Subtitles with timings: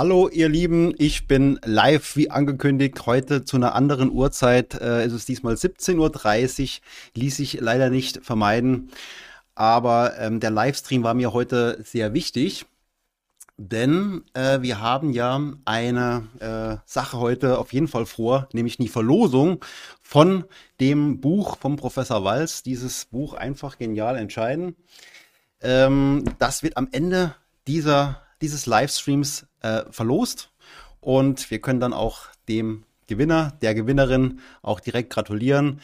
[0.00, 3.04] Hallo ihr Lieben, ich bin live wie angekündigt.
[3.04, 6.80] Heute zu einer anderen Uhrzeit äh, ist es diesmal 17.30 Uhr.
[7.16, 8.92] Ließ sich leider nicht vermeiden.
[9.54, 12.64] Aber ähm, der Livestream war mir heute sehr wichtig,
[13.58, 18.88] denn äh, wir haben ja eine äh, Sache heute auf jeden Fall vor, nämlich die
[18.88, 19.62] Verlosung
[20.00, 20.44] von
[20.80, 22.62] dem Buch vom Professor Walz.
[22.62, 24.76] Dieses Buch einfach genial entscheiden.
[25.60, 27.34] Ähm, das wird am Ende
[27.66, 30.50] dieser, dieses Livestreams äh, verlost
[31.00, 35.80] und wir können dann auch dem Gewinner, der Gewinnerin auch direkt gratulieren.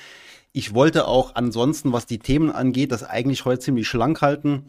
[0.53, 4.67] Ich wollte auch ansonsten, was die Themen angeht, das eigentlich heute ziemlich schlank halten.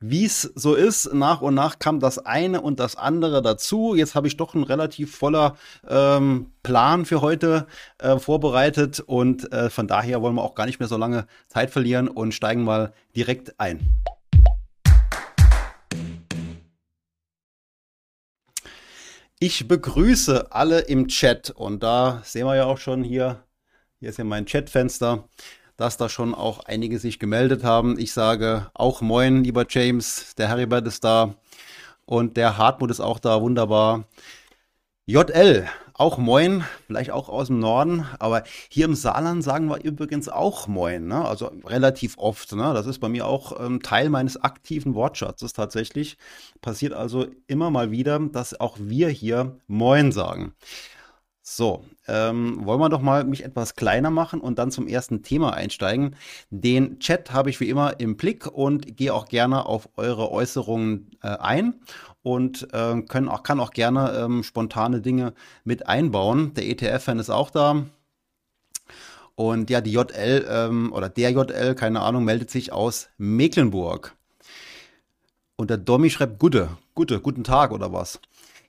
[0.00, 3.96] Wie es so ist, nach und nach kam das eine und das andere dazu.
[3.96, 5.56] Jetzt habe ich doch einen relativ voller
[5.88, 7.66] ähm, Plan für heute
[7.98, 11.70] äh, vorbereitet und äh, von daher wollen wir auch gar nicht mehr so lange Zeit
[11.70, 13.80] verlieren und steigen mal direkt ein.
[19.40, 23.44] Ich begrüße alle im Chat und da sehen wir ja auch schon hier,
[24.00, 25.28] hier ist ja mein Chatfenster,
[25.76, 28.00] dass da schon auch einige sich gemeldet haben.
[28.00, 31.36] Ich sage auch Moin, lieber James, der Heribert ist da
[32.04, 34.08] und der Hartmut ist auch da, wunderbar.
[35.06, 35.68] JL,
[35.98, 40.68] auch Moin, vielleicht auch aus dem Norden, aber hier im Saarland sagen wir übrigens auch
[40.68, 41.24] Moin, ne?
[41.24, 42.52] also relativ oft.
[42.52, 42.72] Ne?
[42.72, 46.16] Das ist bei mir auch ähm, Teil meines aktiven Wortschatzes tatsächlich.
[46.62, 50.54] Passiert also immer mal wieder, dass auch wir hier Moin sagen.
[51.50, 55.54] So, ähm, wollen wir doch mal mich etwas kleiner machen und dann zum ersten Thema
[55.54, 56.14] einsteigen.
[56.50, 61.10] Den Chat habe ich wie immer im Blick und gehe auch gerne auf eure Äußerungen
[61.22, 61.80] äh, ein
[62.22, 65.32] und äh, können auch, kann auch gerne ähm, spontane Dinge
[65.64, 66.52] mit einbauen.
[66.52, 67.86] Der ETF-Fan ist auch da.
[69.34, 74.14] Und ja, die JL ähm, oder der JL, keine Ahnung, meldet sich aus Mecklenburg.
[75.56, 78.20] Und der Domi schreibt Gute, Gute, guten Tag oder was.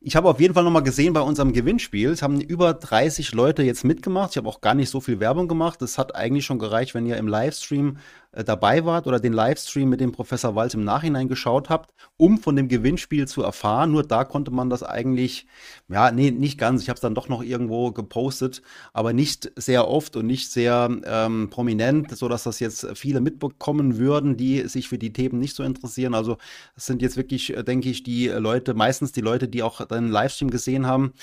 [0.02, 3.64] Ich habe auf jeden Fall nochmal gesehen bei unserem Gewinnspiel, es haben über 30 Leute
[3.64, 4.32] jetzt mitgemacht.
[4.32, 5.82] Ich habe auch gar nicht so viel Werbung gemacht.
[5.82, 7.98] Das hat eigentlich schon gereicht, wenn ihr im Livestream
[8.32, 12.56] dabei wart oder den Livestream mit dem Professor Walz im Nachhinein geschaut habt, um von
[12.56, 13.92] dem Gewinnspiel zu erfahren.
[13.92, 15.48] Nur da konnte man das eigentlich,
[15.88, 16.84] ja, nee, nicht ganz.
[16.84, 18.62] Ich habe es dann doch noch irgendwo gepostet,
[18.94, 24.38] aber nicht sehr oft und nicht sehr ähm, prominent, sodass das jetzt viele mitbekommen würden,
[24.38, 26.14] die sich für die Themen nicht so interessieren.
[26.14, 26.38] Also
[26.76, 30.10] es sind jetzt wirklich, äh, denke ich, die Leute, meistens die Leute, die auch den
[30.10, 31.14] Livestream gesehen haben.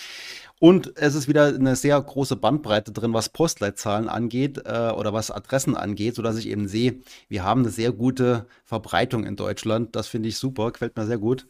[0.58, 5.30] Und es ist wieder eine sehr große Bandbreite drin, was Postleitzahlen angeht äh, oder was
[5.30, 9.94] Adressen angeht, sodass ich eben sehe, wir haben eine sehr gute Verbreitung in Deutschland.
[9.94, 11.46] Das finde ich super, gefällt mir sehr gut.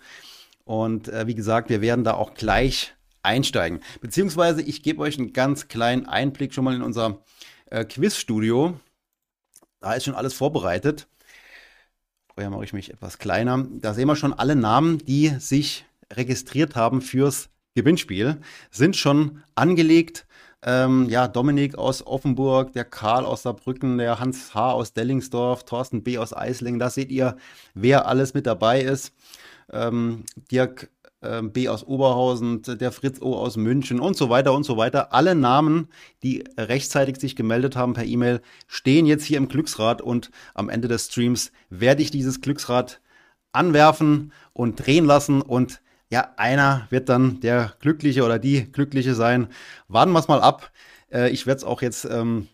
[0.64, 3.80] Und äh, wie gesagt, wir werden da auch gleich einsteigen.
[4.00, 7.22] Beziehungsweise ich gebe euch einen ganz kleinen Einblick schon mal in unser
[7.66, 8.80] äh, Quizstudio.
[9.80, 11.06] Da ist schon alles vorbereitet.
[12.34, 13.66] Vorher mache ich mich etwas kleiner.
[13.70, 18.38] Da sehen wir schon alle Namen, die sich registriert haben fürs Gewinnspiel
[18.70, 20.26] sind schon angelegt.
[20.62, 24.72] Ähm, ja, Dominik aus Offenburg, der Karl aus Saarbrücken, der Hans H.
[24.72, 26.18] aus Dellingsdorf, Thorsten B.
[26.18, 26.80] aus Eislingen.
[26.80, 27.36] Da seht ihr,
[27.74, 29.12] wer alles mit dabei ist.
[29.70, 31.68] Ähm, Dirk äh, B.
[31.68, 33.34] aus Oberhausen, der Fritz O.
[33.34, 35.12] aus München und so weiter und so weiter.
[35.12, 35.88] Alle Namen,
[36.22, 40.88] die rechtzeitig sich gemeldet haben per E-Mail, stehen jetzt hier im Glücksrad und am Ende
[40.88, 43.02] des Streams werde ich dieses Glücksrad
[43.52, 49.48] anwerfen und drehen lassen und ja, einer wird dann der Glückliche oder die Glückliche sein.
[49.88, 50.70] Warten wir es mal ab.
[51.10, 52.48] Äh, ich werde es auch jetzt ähm,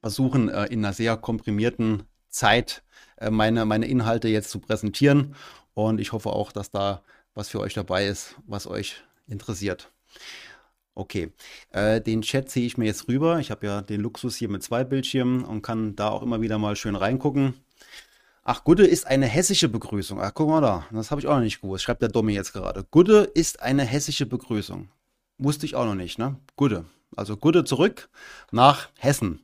[0.00, 2.82] versuchen, äh, in einer sehr komprimierten Zeit
[3.18, 5.34] äh, meine, meine Inhalte jetzt zu präsentieren.
[5.74, 7.02] Und ich hoffe auch, dass da
[7.34, 9.92] was für euch dabei ist, was euch interessiert.
[10.94, 11.32] Okay,
[11.70, 13.38] äh, den Chat ziehe ich mir jetzt rüber.
[13.38, 16.58] Ich habe ja den Luxus hier mit zwei Bildschirmen und kann da auch immer wieder
[16.58, 17.54] mal schön reingucken.
[18.52, 20.20] Ach, Gudde ist eine hessische Begrüßung.
[20.20, 20.84] Ach, guck mal da.
[20.90, 21.84] Das habe ich auch noch nicht gewusst.
[21.84, 22.84] Schreibt der Domi jetzt gerade.
[22.90, 24.88] Gudde ist eine hessische Begrüßung.
[25.38, 26.34] Wusste ich auch noch nicht, ne?
[26.56, 26.84] Gudde.
[27.14, 28.08] Also Gudde zurück
[28.50, 29.38] nach Hessen.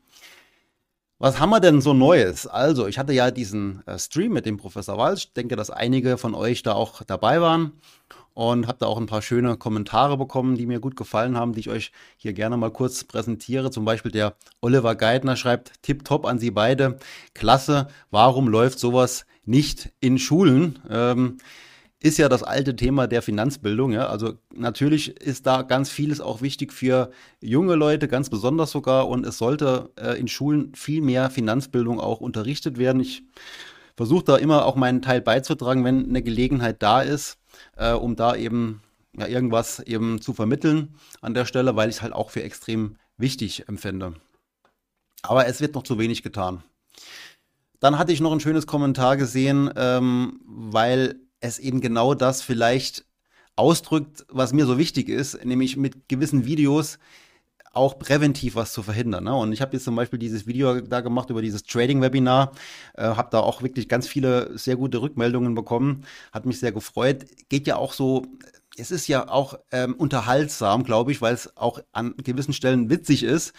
[1.20, 2.48] Was haben wir denn so Neues?
[2.48, 5.20] Also, ich hatte ja diesen äh, Stream mit dem Professor Walz.
[5.20, 7.74] Ich denke, dass einige von euch da auch dabei waren
[8.36, 11.60] und habe da auch ein paar schöne Kommentare bekommen, die mir gut gefallen haben, die
[11.60, 13.70] ich euch hier gerne mal kurz präsentiere.
[13.70, 16.98] Zum Beispiel der Oliver Geithner schreibt, tipptopp an Sie beide,
[17.32, 20.78] klasse, warum läuft sowas nicht in Schulen?
[20.90, 21.38] Ähm,
[21.98, 23.92] ist ja das alte Thema der Finanzbildung.
[23.92, 24.08] Ja?
[24.08, 29.08] Also natürlich ist da ganz vieles auch wichtig für junge Leute, ganz besonders sogar.
[29.08, 33.00] Und es sollte äh, in Schulen viel mehr Finanzbildung auch unterrichtet werden.
[33.00, 33.22] Ich
[33.96, 37.38] versuche da immer auch meinen Teil beizutragen, wenn eine Gelegenheit da ist
[37.76, 38.82] äh, um da eben
[39.16, 42.96] ja, irgendwas eben zu vermitteln an der Stelle, weil ich es halt auch für extrem
[43.16, 44.14] wichtig empfinde.
[45.22, 46.62] Aber es wird noch zu wenig getan.
[47.80, 53.04] Dann hatte ich noch ein schönes Kommentar gesehen, ähm, weil es eben genau das vielleicht
[53.54, 56.98] ausdrückt, was mir so wichtig ist, nämlich mit gewissen Videos
[57.76, 59.24] auch präventiv was zu verhindern.
[59.24, 59.34] Ne?
[59.34, 62.52] Und ich habe jetzt zum Beispiel dieses Video da gemacht über dieses Trading-Webinar,
[62.94, 67.26] äh, habe da auch wirklich ganz viele sehr gute Rückmeldungen bekommen, hat mich sehr gefreut.
[67.48, 68.26] Geht ja auch so,
[68.76, 73.22] es ist ja auch ähm, unterhaltsam, glaube ich, weil es auch an gewissen Stellen witzig
[73.22, 73.52] ist.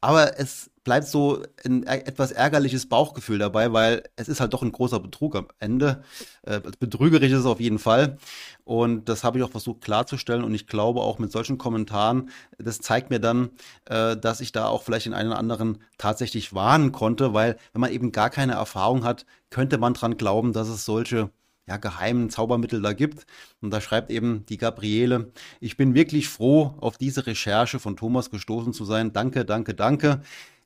[0.00, 4.72] Aber es bleibt so ein etwas ärgerliches Bauchgefühl dabei, weil es ist halt doch ein
[4.72, 6.02] großer Betrug am Ende.
[6.42, 8.18] Äh, betrügerisch ist es auf jeden Fall.
[8.64, 10.44] Und das habe ich auch versucht klarzustellen.
[10.44, 13.50] Und ich glaube auch mit solchen Kommentaren, das zeigt mir dann,
[13.86, 17.80] äh, dass ich da auch vielleicht den einen oder anderen tatsächlich warnen konnte, weil wenn
[17.80, 21.30] man eben gar keine Erfahrung hat, könnte man dran glauben, dass es solche
[21.66, 23.26] ja, geheimen Zaubermittel da gibt.
[23.60, 25.30] Und da schreibt eben die Gabriele,
[25.60, 29.12] ich bin wirklich froh, auf diese Recherche von Thomas gestoßen zu sein.
[29.12, 30.22] Danke, danke, danke.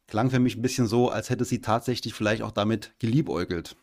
[0.06, 3.76] Klang für mich ein bisschen so, als hätte sie tatsächlich vielleicht auch damit geliebäugelt.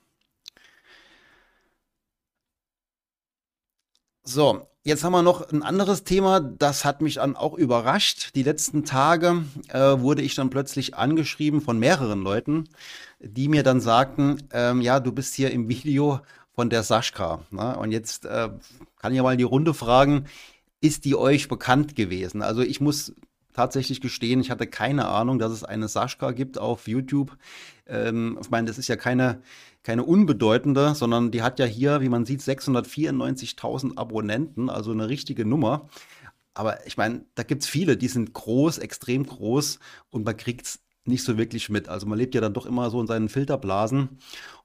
[4.23, 8.35] So, jetzt haben wir noch ein anderes Thema, das hat mich dann auch überrascht.
[8.35, 12.69] Die letzten Tage äh, wurde ich dann plötzlich angeschrieben von mehreren Leuten,
[13.19, 16.21] die mir dann sagten, ähm, ja, du bist hier im Video
[16.53, 17.43] von der Sascha.
[17.49, 17.75] Ne?
[17.77, 18.49] Und jetzt äh,
[18.99, 20.25] kann ich ja mal in die Runde fragen,
[20.81, 22.41] ist die euch bekannt gewesen?
[22.43, 23.15] Also ich muss
[23.53, 27.37] tatsächlich gestehen, ich hatte keine Ahnung, dass es eine Sascha gibt auf YouTube.
[27.87, 29.41] Ähm, ich meine, das ist ja keine,
[29.83, 35.45] keine unbedeutende, sondern die hat ja hier, wie man sieht, 694.000 Abonnenten, also eine richtige
[35.45, 35.89] Nummer.
[36.53, 40.65] Aber ich meine, da gibt es viele, die sind groß, extrem groß und man kriegt
[40.65, 41.89] es nicht so wirklich mit.
[41.89, 44.19] Also man lebt ja dann doch immer so in seinen Filterblasen.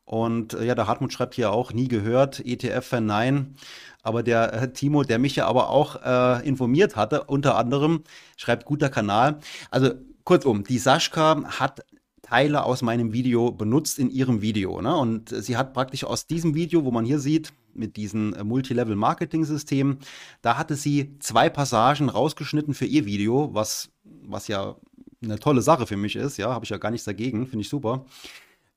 [0.06, 3.56] Und äh, ja, der Hartmut schreibt hier auch, nie gehört, ETF-Fan nein.
[4.02, 8.04] Aber der äh, Timo, der mich ja aber auch äh, informiert hatte, unter anderem,
[8.36, 9.40] schreibt guter Kanal.
[9.70, 9.90] Also
[10.24, 11.84] kurzum, die Sascha hat
[12.22, 14.80] Teile aus meinem Video benutzt in ihrem Video.
[14.80, 14.96] Ne?
[14.96, 19.98] Und sie hat praktisch aus diesem Video, wo man hier sieht, mit diesem äh, Multilevel-Marketing-System,
[20.40, 24.76] da hatte sie zwei Passagen rausgeschnitten für ihr Video, was, was ja
[25.22, 26.36] eine tolle Sache für mich ist.
[26.36, 28.06] Ja, habe ich ja gar nichts dagegen, finde ich super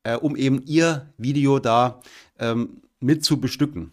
[0.04, 2.02] äh, um eben ihr Video da
[2.40, 3.92] ähm, mit zu bestücken.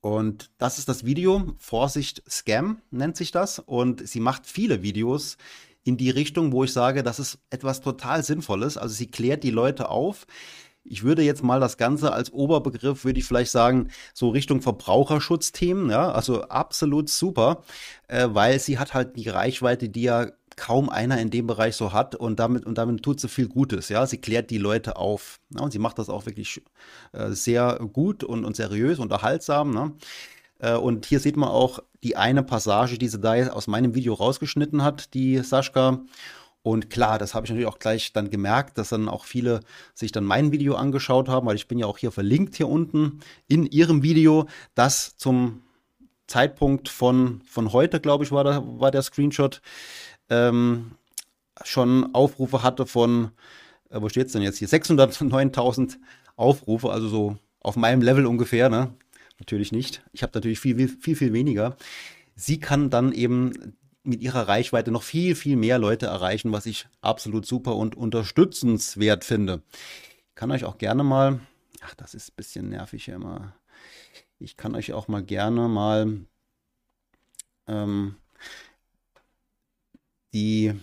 [0.00, 1.54] Und das ist das Video.
[1.58, 3.58] Vorsicht, Scam nennt sich das.
[3.58, 5.36] Und sie macht viele Videos
[5.82, 8.76] in die Richtung, wo ich sage, das ist etwas total Sinnvolles.
[8.76, 10.26] Also sie klärt die Leute auf.
[10.84, 15.90] Ich würde jetzt mal das Ganze als Oberbegriff, würde ich vielleicht sagen, so Richtung Verbraucherschutzthemen,
[15.90, 17.64] ja, also absolut super,
[18.06, 21.92] äh, weil sie hat halt die Reichweite, die ja kaum einer in dem Bereich so
[21.92, 23.88] hat und damit, und damit tut sie viel Gutes.
[23.88, 25.38] Ja, sie klärt die Leute auf.
[25.50, 26.62] Ja, und sie macht das auch wirklich
[27.12, 29.72] äh, sehr gut und, und seriös, unterhaltsam.
[29.72, 29.92] Ne?
[30.58, 34.14] Äh, und hier sieht man auch die eine Passage, die sie da aus meinem Video
[34.14, 36.00] rausgeschnitten hat, die Sascha.
[36.62, 39.60] Und klar, das habe ich natürlich auch gleich dann gemerkt, dass dann auch viele
[39.94, 43.20] sich dann mein Video angeschaut haben, weil ich bin ja auch hier verlinkt hier unten
[43.46, 45.62] in ihrem Video, das zum
[46.26, 49.62] Zeitpunkt von, von heute, glaube ich, war, da, war der Screenshot,
[50.30, 50.92] ähm,
[51.64, 53.30] schon Aufrufe hatte von,
[53.90, 55.96] äh, wo steht es denn jetzt hier, 609.000
[56.36, 58.94] Aufrufe, also so auf meinem Level ungefähr, ne?
[59.38, 60.02] Natürlich nicht.
[60.12, 61.76] Ich habe natürlich viel, viel, viel weniger.
[62.34, 66.86] Sie kann dann eben mit ihrer Reichweite noch viel, viel mehr Leute erreichen, was ich
[67.00, 69.62] absolut super und unterstützenswert finde.
[70.28, 71.40] Ich kann euch auch gerne mal,
[71.82, 73.54] ach, das ist ein bisschen nervig hier immer.
[74.38, 76.20] Ich kann euch auch mal gerne mal
[77.66, 78.16] ähm,
[80.36, 80.74] die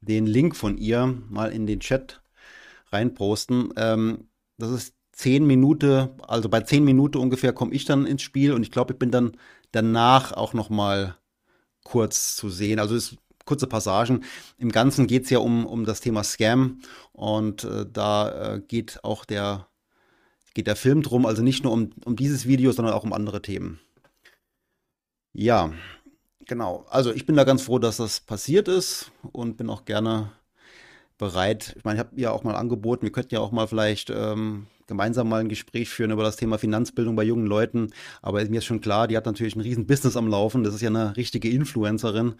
[0.00, 2.22] den Link von ihr mal in den Chat
[2.90, 3.72] reinposten.
[3.76, 4.28] Ähm,
[4.58, 8.62] das ist zehn Minuten, also bei zehn Minuten ungefähr komme ich dann ins Spiel und
[8.64, 9.36] ich glaube, ich bin dann
[9.70, 11.16] danach auch noch mal
[11.84, 12.80] kurz zu sehen.
[12.80, 14.24] Also es kurze Passagen.
[14.58, 16.80] Im Ganzen geht es ja um, um das Thema Scam
[17.12, 19.68] und äh, da äh, geht auch der,
[20.54, 23.42] geht der Film drum, also nicht nur um, um dieses Video, sondern auch um andere
[23.42, 23.80] Themen.
[25.32, 25.72] Ja,
[26.46, 30.32] Genau, also ich bin da ganz froh, dass das passiert ist und bin auch gerne
[31.18, 31.74] bereit.
[31.76, 34.66] Ich meine, ich habe ja auch mal angeboten, wir könnten ja auch mal vielleicht ähm,
[34.86, 37.92] gemeinsam mal ein Gespräch führen über das Thema Finanzbildung bei jungen Leuten.
[38.22, 40.64] Aber mir ist schon klar, die hat natürlich ein riesen Business am Laufen.
[40.64, 42.34] Das ist ja eine richtige Influencerin,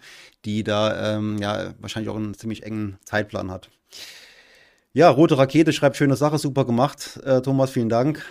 [0.45, 3.69] die da ähm, ja wahrscheinlich auch einen ziemlich engen Zeitplan hat.
[4.93, 7.19] Ja, Rote Rakete schreibt schöne Sache, super gemacht.
[7.23, 8.25] Äh, Thomas, vielen Dank.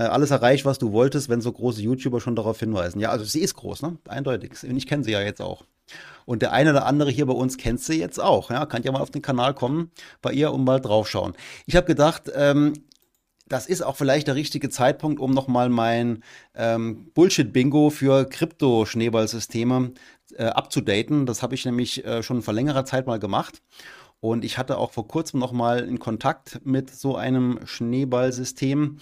[0.00, 3.00] Äh, alles erreicht, was du wolltest, wenn so große YouTuber schon darauf hinweisen.
[3.00, 3.98] Ja, also sie ist groß, ne?
[4.08, 4.52] Eindeutig.
[4.62, 5.64] Ich kenne sie ja jetzt auch.
[6.24, 8.50] Und der eine oder andere hier bei uns kennt sie jetzt auch.
[8.50, 9.90] Ja, kann ja mal auf den Kanal kommen
[10.22, 11.34] bei ihr und mal draufschauen.
[11.66, 12.72] Ich habe gedacht, ähm,
[13.46, 16.22] das ist auch vielleicht der richtige Zeitpunkt, um nochmal mein
[16.54, 19.92] ähm, Bullshit-Bingo für Krypto-Schneeballsysteme
[20.36, 21.26] äh, abzudaten.
[21.26, 23.60] Das habe ich nämlich äh, schon vor längerer Zeit mal gemacht.
[24.20, 28.98] Und ich hatte auch vor kurzem noch mal in Kontakt mit so einem Schneeballsystem,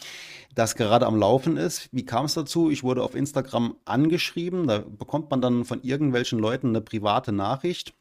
[0.54, 1.88] das gerade am Laufen ist.
[1.92, 2.70] Wie kam es dazu?
[2.70, 4.68] Ich wurde auf Instagram angeschrieben.
[4.68, 7.94] Da bekommt man dann von irgendwelchen Leuten eine private Nachricht.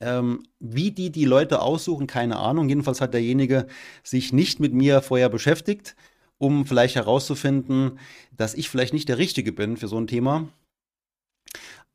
[0.00, 2.68] Ähm, wie die die Leute aussuchen, keine Ahnung.
[2.68, 3.66] Jedenfalls hat derjenige
[4.02, 5.96] sich nicht mit mir vorher beschäftigt,
[6.38, 7.98] um vielleicht herauszufinden,
[8.36, 10.48] dass ich vielleicht nicht der Richtige bin für so ein Thema.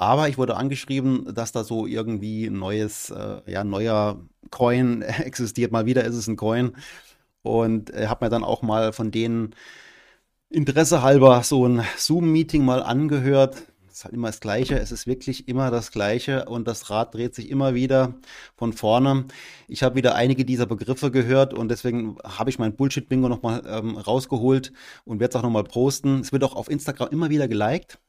[0.01, 5.71] Aber ich wurde angeschrieben, dass da so irgendwie ein neues, äh, ja, neuer Coin existiert.
[5.71, 6.75] Mal wieder ist es ein Coin.
[7.43, 9.53] Und äh, habe mir dann auch mal von denen
[10.49, 13.57] Interesse halber so ein Zoom-Meeting mal angehört.
[13.87, 14.79] Es ist halt immer das Gleiche.
[14.79, 18.15] Es ist wirklich immer das Gleiche und das Rad dreht sich immer wieder
[18.55, 19.25] von vorne.
[19.67, 23.97] Ich habe wieder einige dieser Begriffe gehört und deswegen habe ich mein Bullshit-Bingo nochmal ähm,
[23.97, 24.73] rausgeholt
[25.05, 26.21] und werde es auch nochmal posten.
[26.21, 27.99] Es wird auch auf Instagram immer wieder geliked,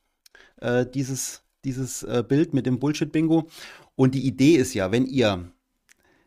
[0.62, 3.48] äh, dieses dieses äh, Bild mit dem Bullshit-Bingo.
[3.94, 5.50] Und die Idee ist ja, wenn ihr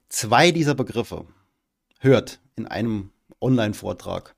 [0.10, 1.26] zwei dieser Begriffe
[2.00, 3.12] hört in einem
[3.42, 4.36] Online-Vortrag,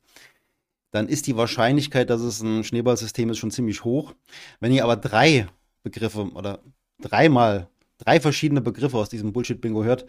[0.91, 4.13] dann ist die Wahrscheinlichkeit, dass es ein Schneeballsystem ist, schon ziemlich hoch.
[4.59, 5.47] Wenn ihr aber drei
[5.83, 6.63] Begriffe oder
[6.99, 10.05] dreimal, drei verschiedene Begriffe aus diesem Bullshit-Bingo hört,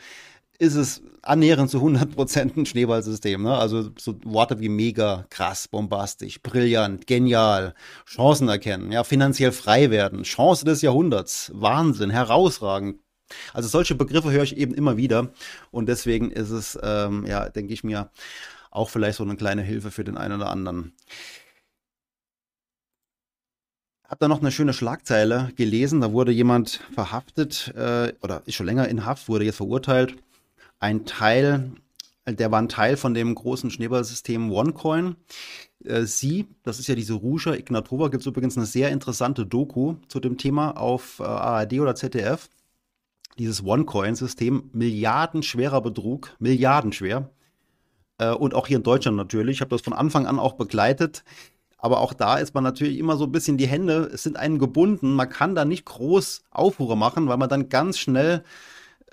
[0.58, 3.42] ist es annähernd zu 100% ein Schneeballsystem.
[3.42, 3.56] Ne?
[3.56, 7.74] Also so Worte wie mega, krass, bombastisch, brillant, genial,
[8.06, 13.00] Chancen erkennen, ja, finanziell frei werden, Chance des Jahrhunderts, Wahnsinn, herausragend.
[13.52, 15.30] Also solche Begriffe höre ich eben immer wieder
[15.70, 18.10] und deswegen ist es, ähm, ja, denke ich mir,
[18.70, 20.94] auch vielleicht so eine kleine Hilfe für den einen oder anderen.
[24.04, 26.00] Hab da noch eine schöne Schlagzeile gelesen.
[26.00, 30.16] Da wurde jemand verhaftet äh, oder ist schon länger in Haft, wurde jetzt verurteilt
[30.80, 31.72] ein Teil,
[32.26, 35.16] der war ein Teil von dem großen Schneeballsystem OneCoin.
[35.84, 39.96] Äh, sie, das ist ja diese Ruscha Ignatova, gibt es übrigens eine sehr interessante Doku
[40.08, 42.48] zu dem Thema auf äh, ARD oder ZDF.
[43.38, 47.30] Dieses OneCoin-System, milliardenschwerer Betrug, milliardenschwer.
[48.18, 49.56] Äh, und auch hier in Deutschland natürlich.
[49.56, 51.24] Ich habe das von Anfang an auch begleitet.
[51.80, 54.58] Aber auch da ist man natürlich immer so ein bisschen die Hände, es sind einen
[54.58, 55.14] gebunden.
[55.14, 58.42] Man kann da nicht groß Aufruhr machen, weil man dann ganz schnell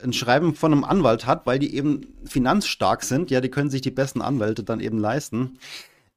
[0.02, 3.32] ein Schreiben von einem Anwalt hat, weil die eben finanzstark sind.
[3.32, 5.58] Ja, die können sich die besten Anwälte dann eben leisten.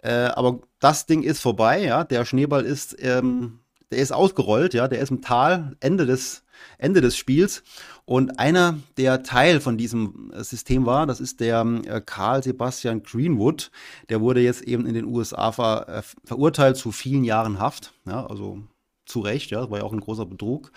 [0.03, 2.05] Äh, aber das Ding ist vorbei, ja.
[2.05, 4.89] Der Schneeball ist, ähm, der ist ausgerollt, ja.
[4.89, 6.45] Der ist im Tal, Ende des,
[6.79, 7.63] Ende des Spiels.
[8.05, 13.03] Und einer, der Teil von diesem äh, System war, das ist der äh, Karl Sebastian
[13.03, 13.71] Greenwood.
[14.09, 17.93] Der wurde jetzt eben in den USA ver, äh, verurteilt zu vielen Jahren Haft.
[18.07, 18.63] Ja, also
[19.05, 19.71] zu Recht, ja.
[19.71, 20.73] War ja auch ein großer Betrug.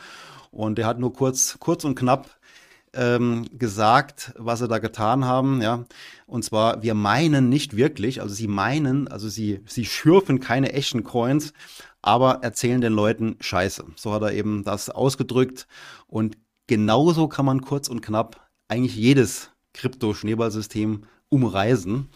[0.51, 2.29] Und der hat nur kurz, kurz und knapp
[2.93, 5.85] ähm, gesagt, was sie da getan haben, ja.
[6.25, 11.03] Und zwar, wir meinen nicht wirklich, also sie meinen, also sie, sie schürfen keine echten
[11.03, 11.53] Coins,
[12.01, 13.85] aber erzählen den Leuten Scheiße.
[13.95, 15.67] So hat er eben das ausgedrückt.
[16.07, 22.09] Und genauso kann man kurz und knapp eigentlich jedes Krypto-Schneeballsystem umreisen.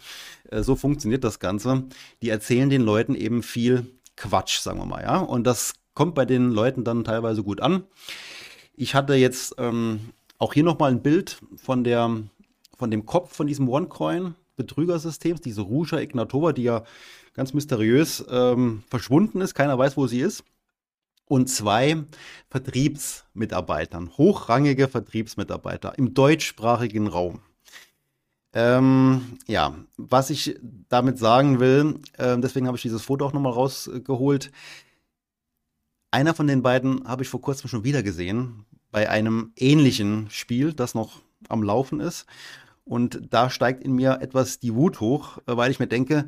[0.49, 1.83] Äh, so funktioniert das Ganze.
[2.21, 3.85] Die erzählen den Leuten eben viel
[4.17, 5.17] Quatsch, sagen wir mal, ja.
[5.17, 7.83] Und das kommt bei den Leuten dann teilweise gut an.
[8.75, 12.23] Ich hatte jetzt ähm, auch hier nochmal ein Bild von, der,
[12.77, 16.83] von dem Kopf von diesem OneCoin-Betrügersystems, diese Rusha Ignatova, die ja
[17.33, 19.53] ganz mysteriös ähm, verschwunden ist.
[19.53, 20.43] Keiner weiß, wo sie ist.
[21.27, 22.03] Und zwei
[22.49, 27.39] Vertriebsmitarbeitern, hochrangige Vertriebsmitarbeiter im deutschsprachigen Raum.
[28.53, 33.51] Ähm, ja, was ich damit sagen will, äh, deswegen habe ich dieses Foto auch nochmal
[33.53, 34.51] rausgeholt.
[36.11, 38.65] Einer von den beiden habe ich vor kurzem schon wieder gesehen
[38.95, 42.25] bei einem ähnlichen Spiel, das noch am Laufen ist.
[42.85, 46.27] Und da steigt in mir etwas die Wut hoch, weil ich mir denke,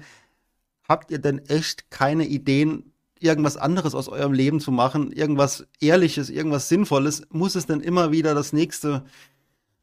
[0.86, 6.29] habt ihr denn echt keine Ideen, irgendwas anderes aus eurem Leben zu machen, irgendwas Ehrliches,
[6.29, 7.25] irgendwas Sinnvolles?
[7.29, 9.05] Muss es denn immer wieder das nächste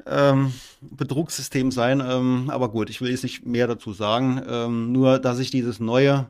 [0.04, 2.02] ähm, Betrugssystem sein?
[2.06, 4.42] Ähm, aber gut, ich will jetzt nicht mehr dazu sagen.
[4.46, 6.26] Ähm, nur, dass ich dieses neue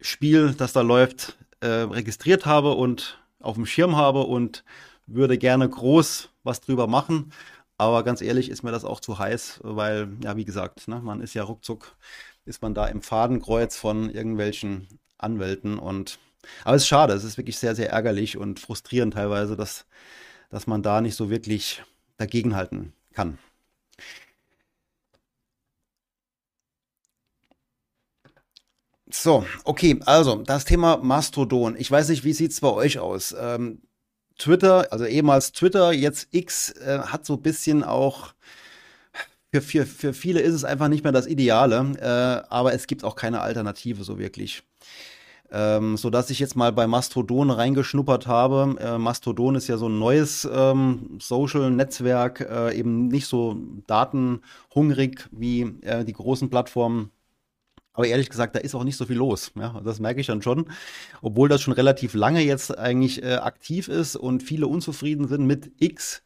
[0.00, 4.64] Spiel, das da läuft, äh, registriert habe und auf dem Schirm habe und
[5.14, 7.32] würde gerne groß was drüber machen.
[7.78, 11.20] Aber ganz ehrlich ist mir das auch zu heiß, weil, ja, wie gesagt, ne, man
[11.22, 11.96] ist ja ruckzuck,
[12.44, 14.88] ist man da im Fadenkreuz von irgendwelchen
[15.18, 16.18] Anwälten und
[16.64, 19.86] aber es ist schade, es ist wirklich sehr, sehr ärgerlich und frustrierend teilweise, dass,
[20.50, 21.82] dass man da nicht so wirklich
[22.16, 23.38] dagegenhalten kann.
[29.12, 31.76] So, okay, also das Thema Mastodon.
[31.76, 33.34] Ich weiß nicht, wie sieht es bei euch aus?
[33.38, 33.82] Ähm,
[34.40, 38.34] Twitter, also ehemals Twitter, jetzt X, äh, hat so ein bisschen auch
[39.52, 43.04] für, für, für viele ist es einfach nicht mehr das Ideale, äh, aber es gibt
[43.04, 44.62] auch keine Alternative so wirklich.
[45.52, 48.76] Ähm, so dass ich jetzt mal bei Mastodon reingeschnuppert habe.
[48.78, 53.56] Äh, Mastodon ist ja so ein neues ähm, Social-Netzwerk, äh, eben nicht so
[53.88, 57.10] datenhungrig wie äh, die großen Plattformen.
[57.92, 59.52] Aber ehrlich gesagt, da ist auch nicht so viel los.
[59.56, 60.70] Ja, das merke ich dann schon.
[61.22, 65.72] Obwohl das schon relativ lange jetzt eigentlich äh, aktiv ist und viele unzufrieden sind mit
[65.78, 66.22] X,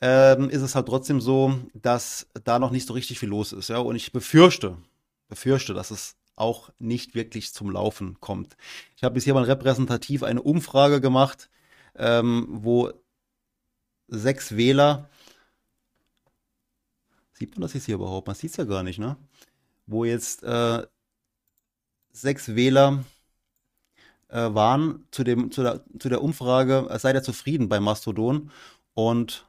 [0.00, 3.68] ähm, ist es halt trotzdem so, dass da noch nicht so richtig viel los ist.
[3.68, 4.76] Ja, und ich befürchte,
[5.28, 8.56] befürchte, dass es auch nicht wirklich zum Laufen kommt.
[8.96, 11.50] Ich habe bis hier mal repräsentativ eine Umfrage gemacht,
[11.94, 12.90] ähm, wo
[14.08, 15.08] sechs Wähler,
[17.32, 18.26] sieht man das jetzt hier überhaupt?
[18.26, 19.16] Man sieht es ja gar nicht, ne?
[19.86, 20.86] Wo jetzt äh,
[22.12, 23.04] sechs Wähler
[24.28, 28.50] äh, waren zu, dem, zu, der, zu der Umfrage, äh, seid ihr zufrieden bei Mastodon?
[28.94, 29.46] Und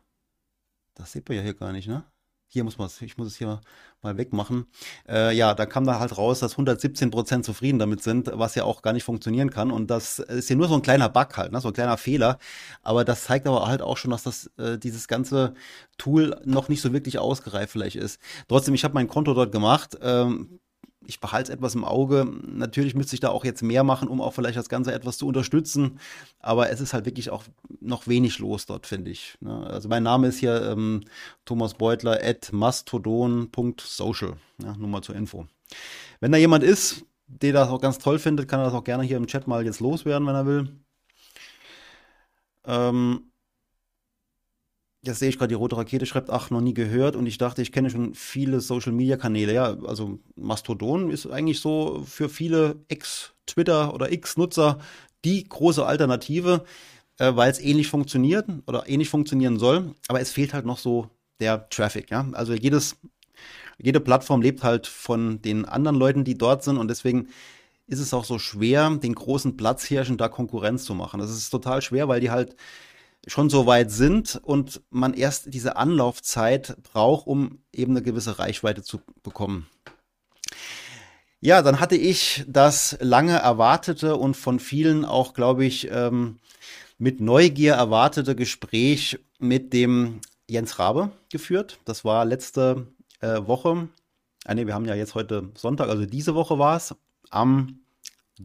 [0.96, 2.04] das sieht man ja hier gar nicht, ne?
[2.54, 3.62] Hier muss man es, ich muss es hier
[4.04, 4.68] mal wegmachen.
[5.10, 8.64] Äh, ja, da kam da halt raus, dass 117 Prozent zufrieden damit sind, was ja
[8.64, 9.72] auch gar nicht funktionieren kann.
[9.72, 11.60] Und das ist ja nur so ein kleiner Bug halt, ne?
[11.62, 12.38] so ein kleiner Fehler.
[12.84, 15.56] Aber das zeigt aber halt auch schon, dass das äh, dieses ganze
[15.98, 18.20] Tool noch nicht so wirklich ausgereift vielleicht ist.
[18.48, 19.98] Trotzdem, ich habe mein Konto dort gemacht.
[20.04, 20.60] Ähm,
[21.08, 22.28] ich behalte es etwas im Auge.
[22.46, 25.28] Natürlich müsste ich da auch jetzt mehr machen, um auch vielleicht das Ganze etwas zu
[25.28, 26.00] unterstützen.
[26.40, 27.44] Aber es ist halt wirklich auch
[27.82, 29.38] noch wenig los dort, finde ich.
[29.42, 29.66] Ne?
[29.68, 31.04] Also mein Name ist hier ähm,
[31.46, 34.34] Thomas Beutler at mastodon.social.
[34.64, 35.48] Ja, nur mal zur Info.
[36.20, 39.04] Wenn da jemand ist, der das auch ganz toll findet, kann er das auch gerne
[39.04, 40.70] hier im Chat mal jetzt loswerden, wenn er will.
[42.66, 43.32] Ähm,
[45.06, 47.62] Jetzt sehe ich gerade, die rote Rakete schreibt, ach, noch nie gehört und ich dachte,
[47.62, 49.54] ich kenne schon viele Social-Media-Kanäle.
[49.54, 54.80] Ja, also Mastodon ist eigentlich so für viele Ex-Twitter oder X-Nutzer
[55.26, 56.64] die große Alternative,
[57.18, 61.10] äh, weil es ähnlich funktioniert oder ähnlich funktionieren soll, aber es fehlt halt noch so
[61.42, 62.10] der Traffic.
[62.10, 62.26] Ja?
[62.32, 62.96] Also jedes,
[63.78, 67.28] jede Plattform lebt halt von den anderen Leuten, die dort sind und deswegen
[67.88, 71.20] ist es auch so schwer, den großen Platzhirschen da Konkurrenz zu machen.
[71.20, 72.56] Das ist total schwer, weil die halt
[73.28, 78.84] schon so weit sind und man erst diese Anlaufzeit braucht, um eben eine gewisse Reichweite
[78.84, 79.68] zu bekommen.
[81.40, 86.40] Ja, dann hatte ich das lange erwartete und von vielen auch, glaube ich, ähm,
[86.98, 91.80] mit Neugier erwartete Gespräch mit dem Jens Rabe geführt.
[91.84, 92.88] Das war letzte
[93.20, 93.90] äh, Woche.
[94.46, 96.96] Ah, nee, wir haben ja jetzt heute Sonntag, also diese Woche war es,
[97.30, 97.83] am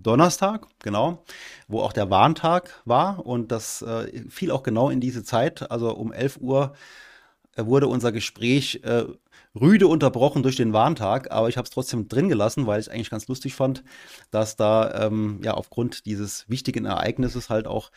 [0.03, 1.25] Donnerstag, genau,
[1.67, 3.25] wo auch der Warntag war.
[3.27, 6.75] Und das äh, fiel auch genau in diese Zeit, also um 11 Uhr
[7.57, 9.05] äh, wurde unser Gespräch äh,
[9.59, 13.11] rüde unterbrochen durch den Warntag, aber ich habe es trotzdem drin gelassen, weil ich eigentlich
[13.11, 13.83] ganz lustig fand,
[14.31, 17.91] dass da ähm, ja aufgrund dieses wichtigen Ereignisses halt auch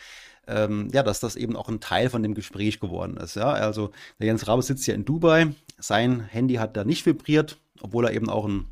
[0.47, 3.35] ähm, ja, dass das eben auch ein Teil von dem Gespräch geworden ist.
[3.35, 7.57] Ja, also der Jens Rabe sitzt ja in Dubai, sein Handy hat da nicht vibriert,
[7.81, 8.67] obwohl er eben auch ein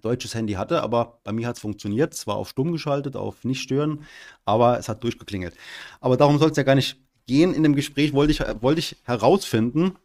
[0.00, 2.14] deutsches Handy hatte, aber bei mir hat es funktioniert.
[2.14, 4.04] Es war auf stumm geschaltet, auf nicht stören,
[4.44, 5.54] aber es hat durchgeklingelt.
[6.00, 7.54] Aber darum soll es ja gar nicht gehen.
[7.54, 9.96] In dem Gespräch wollte ich, wollte ich herausfinden,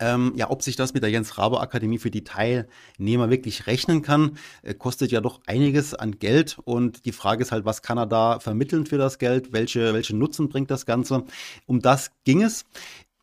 [0.00, 4.02] ähm, ja, ob sich das mit der Jens Rabe Akademie für die Teilnehmer wirklich rechnen
[4.02, 7.98] kann, äh, kostet ja doch einiges an Geld und die Frage ist halt, was kann
[7.98, 9.52] er da vermitteln für das Geld?
[9.52, 11.24] Welche, welche Nutzen bringt das Ganze?
[11.66, 12.64] Um das ging es.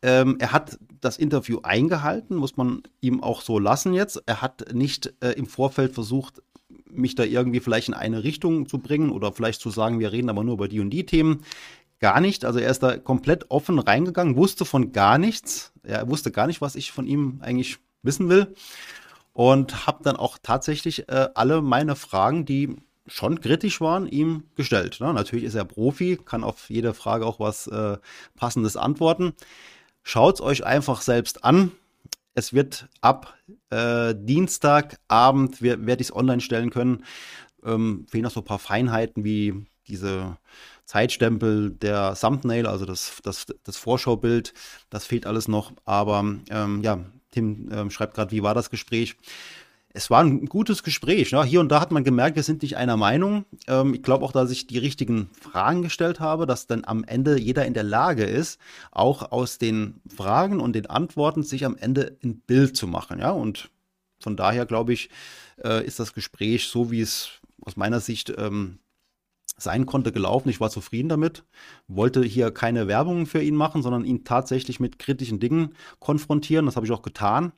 [0.02, 4.22] Ähm, er hat das Interview eingehalten, muss man ihm auch so lassen jetzt.
[4.26, 6.42] Er hat nicht äh, im Vorfeld versucht,
[6.90, 10.30] mich da irgendwie vielleicht in eine Richtung zu bringen oder vielleicht zu sagen, wir reden
[10.30, 11.42] aber nur über die und die Themen.
[12.00, 12.44] Gar nicht.
[12.44, 15.72] Also er ist da komplett offen reingegangen, wusste von gar nichts.
[15.82, 18.54] Er wusste gar nicht, was ich von ihm eigentlich wissen will.
[19.32, 22.76] Und habe dann auch tatsächlich äh, alle meine Fragen, die
[23.08, 24.98] schon kritisch waren, ihm gestellt.
[25.00, 25.12] Ne?
[25.12, 27.98] Natürlich ist er Profi, kann auf jede Frage auch was äh,
[28.36, 29.32] Passendes antworten.
[30.02, 31.72] Schaut es euch einfach selbst an.
[32.34, 33.34] Es wird ab
[33.70, 37.04] äh, Dienstagabend, werde ich es online stellen können.
[37.64, 40.36] Ähm, fehlen noch so ein paar Feinheiten wie diese
[40.84, 44.54] Zeitstempel der Thumbnail, also das, das, das Vorschaubild,
[44.88, 45.72] das fehlt alles noch.
[45.84, 49.16] Aber ähm, ja, Tim ähm, schreibt gerade, wie war das Gespräch?
[49.94, 51.32] Es war ein gutes Gespräch.
[51.32, 51.42] Ne?
[51.44, 53.46] Hier und da hat man gemerkt, wir sind nicht einer Meinung.
[53.66, 57.38] Ähm, ich glaube auch, dass ich die richtigen Fragen gestellt habe, dass dann am Ende
[57.38, 62.16] jeder in der Lage ist, auch aus den Fragen und den Antworten sich am Ende
[62.22, 63.18] ein Bild zu machen.
[63.18, 63.70] Ja, und
[64.20, 65.10] von daher glaube ich,
[65.64, 67.30] äh, ist das Gespräch so, wie es
[67.64, 68.78] aus meiner Sicht ähm,
[69.56, 70.48] sein konnte, gelaufen.
[70.48, 71.44] Ich war zufrieden damit,
[71.88, 76.66] wollte hier keine Werbung für ihn machen, sondern ihn tatsächlich mit kritischen Dingen konfrontieren.
[76.66, 77.52] Das habe ich auch getan.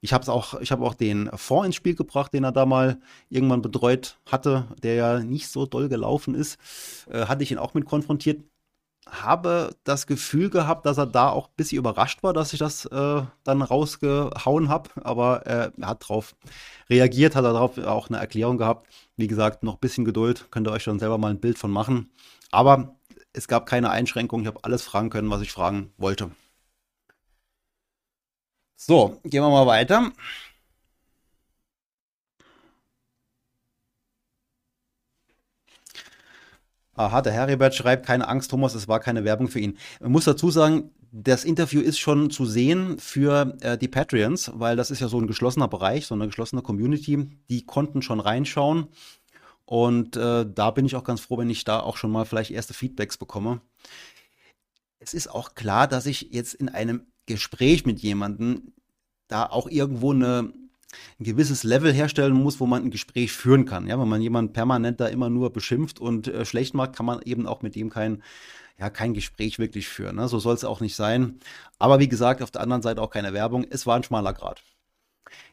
[0.00, 3.62] Ich habe auch, ich auch den Fonds ins Spiel gebracht, den er da mal irgendwann
[3.62, 6.58] betreut hatte, der ja nicht so doll gelaufen ist.
[7.10, 8.44] Äh, hatte ich ihn auch mit konfrontiert.
[9.10, 12.84] habe das Gefühl gehabt, dass er da auch ein bisschen überrascht war, dass ich das
[12.86, 14.90] äh, dann rausgehauen habe.
[15.02, 16.36] Aber äh, er hat darauf
[16.90, 18.88] reagiert, hat darauf auch eine Erklärung gehabt.
[19.16, 21.70] Wie gesagt, noch ein bisschen Geduld, könnt ihr euch dann selber mal ein Bild von
[21.70, 22.10] machen.
[22.50, 22.96] Aber
[23.32, 26.30] es gab keine Einschränkungen, ich habe alles fragen können, was ich fragen wollte.
[28.80, 30.12] So, gehen wir mal weiter.
[36.94, 39.76] Aha, der Heribert schreibt, keine Angst, Thomas, es war keine Werbung für ihn.
[40.00, 44.76] Man muss dazu sagen, das Interview ist schon zu sehen für äh, die Patreons, weil
[44.76, 47.28] das ist ja so ein geschlossener Bereich, so eine geschlossene Community.
[47.50, 48.86] Die konnten schon reinschauen.
[49.64, 52.52] Und äh, da bin ich auch ganz froh, wenn ich da auch schon mal vielleicht
[52.52, 53.60] erste Feedbacks bekomme.
[55.00, 58.72] Es ist auch klar, dass ich jetzt in einem Gespräch mit jemandem
[59.28, 60.52] da auch irgendwo eine,
[61.20, 63.86] ein gewisses Level herstellen muss, wo man ein Gespräch führen kann.
[63.86, 67.20] Ja, wenn man jemanden permanent da immer nur beschimpft und äh, schlecht macht, kann man
[67.22, 68.22] eben auch mit dem kein,
[68.78, 70.16] ja, kein Gespräch wirklich führen.
[70.16, 70.28] Ne?
[70.28, 71.38] So soll es auch nicht sein.
[71.78, 73.66] Aber wie gesagt, auf der anderen Seite auch keine Werbung.
[73.68, 74.62] Es war ein schmaler Grad.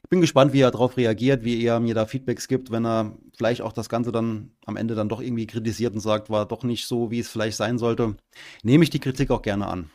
[0.03, 3.17] Ich bin gespannt, wie er darauf reagiert, wie er mir da Feedbacks gibt, wenn er
[3.37, 6.63] vielleicht auch das Ganze dann am Ende dann doch irgendwie kritisiert und sagt, war doch
[6.63, 8.15] nicht so, wie es vielleicht sein sollte.
[8.63, 9.89] Nehme ich die Kritik auch gerne an.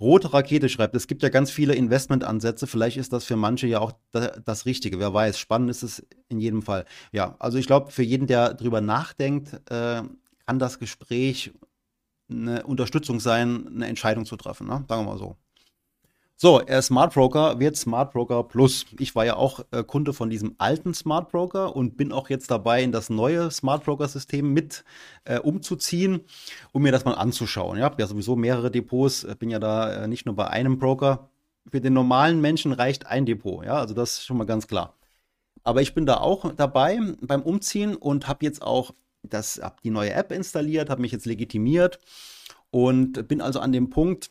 [0.00, 2.66] Rote Rakete schreibt, es gibt ja ganz viele Investmentansätze.
[2.66, 4.98] Vielleicht ist das für manche ja auch das Richtige.
[4.98, 6.86] Wer weiß, spannend ist es in jedem Fall.
[7.12, 10.02] Ja, also ich glaube, für jeden, der drüber nachdenkt, äh,
[10.46, 11.52] kann das Gespräch
[12.30, 14.66] eine Unterstützung sein, eine Entscheidung zu treffen.
[14.66, 14.84] Ne?
[14.88, 15.36] Sagen wir mal so.
[16.42, 18.86] So, er Smart Broker wird Smart Broker Plus.
[18.98, 22.50] Ich war ja auch äh, Kunde von diesem alten Smart Broker und bin auch jetzt
[22.50, 24.82] dabei, in das neue Smart Broker System mit
[25.24, 26.22] äh, umzuziehen,
[26.72, 27.76] um mir das mal anzuschauen.
[27.76, 30.78] Ich habe ja sowieso mehrere Depots, äh, bin ja da äh, nicht nur bei einem
[30.78, 31.28] Broker.
[31.70, 34.96] Für den normalen Menschen reicht ein Depot, ja, also das ist schon mal ganz klar.
[35.62, 39.90] Aber ich bin da auch dabei beim Umziehen und habe jetzt auch das, hab die
[39.90, 41.98] neue App installiert, habe mich jetzt legitimiert
[42.70, 44.30] und bin also an dem Punkt,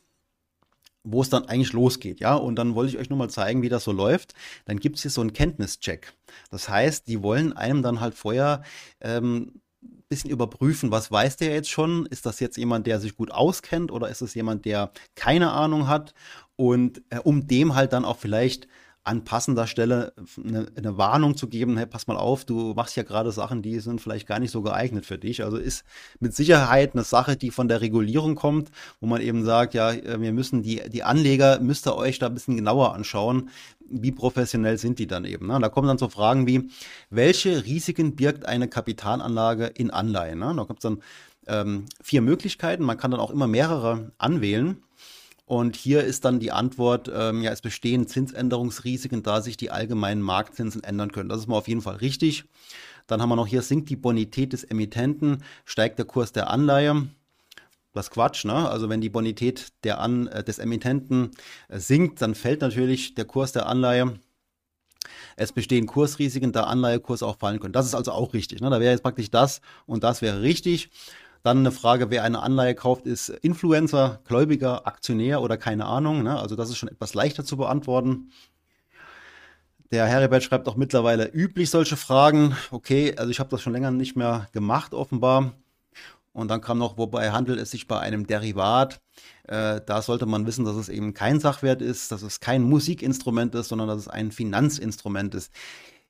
[1.04, 2.36] wo es dann eigentlich losgeht, ja.
[2.36, 4.34] Und dann wollte ich euch nur mal zeigen, wie das so läuft.
[4.66, 6.14] Dann gibt es hier so einen Kenntnischeck.
[6.52, 8.64] Das heißt, die wollen einem dann halt vorher
[9.02, 9.62] ähm,
[10.10, 12.06] bisschen überprüfen, was weiß der jetzt schon?
[12.08, 15.88] Ist das jetzt jemand, der sich gut auskennt oder ist es jemand, der keine Ahnung
[15.88, 16.14] hat?
[16.56, 18.68] Und äh, um dem halt dann auch vielleicht
[19.10, 23.02] an passender Stelle eine, eine, Warnung zu geben, hey, pass mal auf, du machst ja
[23.02, 25.43] gerade Sachen, die sind vielleicht gar nicht so geeignet für dich.
[25.43, 25.84] Also ist
[26.19, 28.69] mit Sicherheit eine Sache, die von der Regulierung kommt,
[29.02, 32.28] wo man eben sagt, ja, äh, wir müssen die, die Anleger, müsst ihr euch da
[32.28, 33.50] ein bisschen genauer anschauen,
[33.89, 35.48] wie professionell sind die dann eben.
[35.48, 35.58] Ne?
[35.60, 36.69] Da kommen dann so Fragen wie,
[37.10, 40.38] welche Risiken birgt eine Kapitalanlage in Anleihen?
[40.38, 40.54] Ne?
[40.56, 41.02] Da kommt es dann
[41.48, 44.84] ähm, vier Möglichkeiten, man kann dann auch immer mehrere anwählen.
[45.50, 50.22] Und hier ist dann die Antwort, ähm, ja, es bestehen Zinsänderungsrisiken, da sich die allgemeinen
[50.22, 51.28] Marktzinsen ändern können.
[51.28, 52.44] Das ist mal auf jeden Fall richtig.
[53.08, 57.08] Dann haben wir noch hier, sinkt die Bonität des Emittenten, steigt der Kurs der Anleihe.
[57.94, 58.70] Das Quatsch, ne?
[58.70, 61.32] Also wenn die Bonität der An äh, des Emittenten
[61.68, 64.20] äh, sinkt, dann fällt natürlich der Kurs der Anleihe.
[65.36, 67.74] Es bestehen Kursrisiken, da Anleihekurse auch fallen können.
[67.74, 68.62] Das ist also auch richtig.
[68.62, 68.70] Ne?
[68.70, 70.92] Da wäre jetzt praktisch das und das wäre richtig.
[71.43, 76.23] Dann eine Frage, wer eine Anleihe kauft, ist Influencer, Gläubiger, Aktionär oder keine Ahnung.
[76.23, 76.38] Ne?
[76.38, 78.32] Also das ist schon etwas leichter zu beantworten.
[79.91, 82.56] Der Heribert schreibt auch mittlerweile üblich solche Fragen.
[82.71, 85.54] Okay, also ich habe das schon länger nicht mehr gemacht, offenbar.
[86.32, 89.02] Und dann kam noch, wobei handelt es sich bei einem Derivat.
[89.43, 93.56] Äh, da sollte man wissen, dass es eben kein Sachwert ist, dass es kein Musikinstrument
[93.56, 95.52] ist, sondern dass es ein Finanzinstrument ist.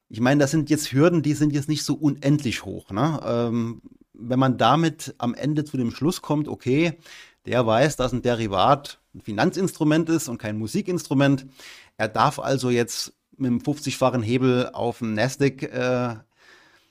[0.09, 2.89] Ich meine, das sind jetzt Hürden, die sind jetzt nicht so unendlich hoch.
[2.91, 3.19] Ne?
[3.23, 3.81] Ähm,
[4.19, 6.99] wenn man damit am Ende zu dem Schluss kommt, okay,
[7.45, 11.45] der weiß, dass ein Derivat ein Finanzinstrument ist und kein Musikinstrument.
[11.97, 16.15] Er darf also jetzt mit einem 50-fachen Hebel auf dem Nasdaq äh,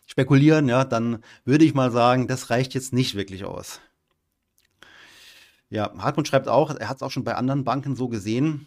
[0.07, 3.81] spekulieren, ja, dann würde ich mal sagen, das reicht jetzt nicht wirklich aus.
[5.71, 8.67] Ja, Hartmut schreibt auch, er hat es auch schon bei anderen Banken so gesehen.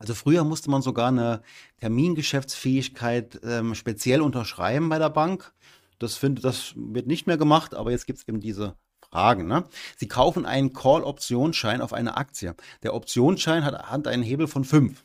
[0.00, 1.42] Also früher musste man sogar eine
[1.78, 5.52] Termingeschäftsfähigkeit ähm, speziell unterschreiben bei der Bank.
[6.00, 8.74] Das, find, das wird nicht mehr gemacht, aber jetzt gibt es eben diese
[9.10, 9.46] Fragen.
[9.46, 9.64] Ne?
[9.96, 12.54] Sie kaufen einen Call-Optionsschein auf eine Aktie.
[12.82, 15.04] Der Optionsschein hat, hat einen Hebel von 5.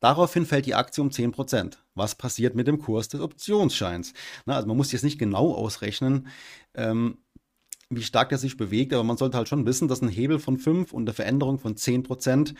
[0.00, 1.78] Daraufhin fällt die Aktie um 10%.
[1.94, 4.12] Was passiert mit dem Kurs des Optionsscheins?
[4.44, 6.28] Na, also man muss jetzt nicht genau ausrechnen,
[6.74, 7.18] ähm,
[7.90, 10.58] wie stark er sich bewegt, aber man sollte halt schon wissen, dass ein Hebel von
[10.58, 12.54] 5 und eine Veränderung von 10%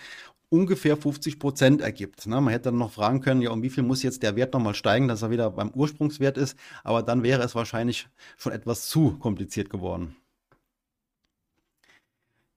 [0.49, 2.27] ungefähr 50 Prozent ergibt.
[2.27, 2.41] Ne?
[2.41, 4.75] Man hätte dann noch fragen können, ja, um wie viel muss jetzt der Wert nochmal
[4.75, 9.19] steigen, dass er wieder beim Ursprungswert ist, aber dann wäre es wahrscheinlich schon etwas zu
[9.19, 10.17] kompliziert geworden.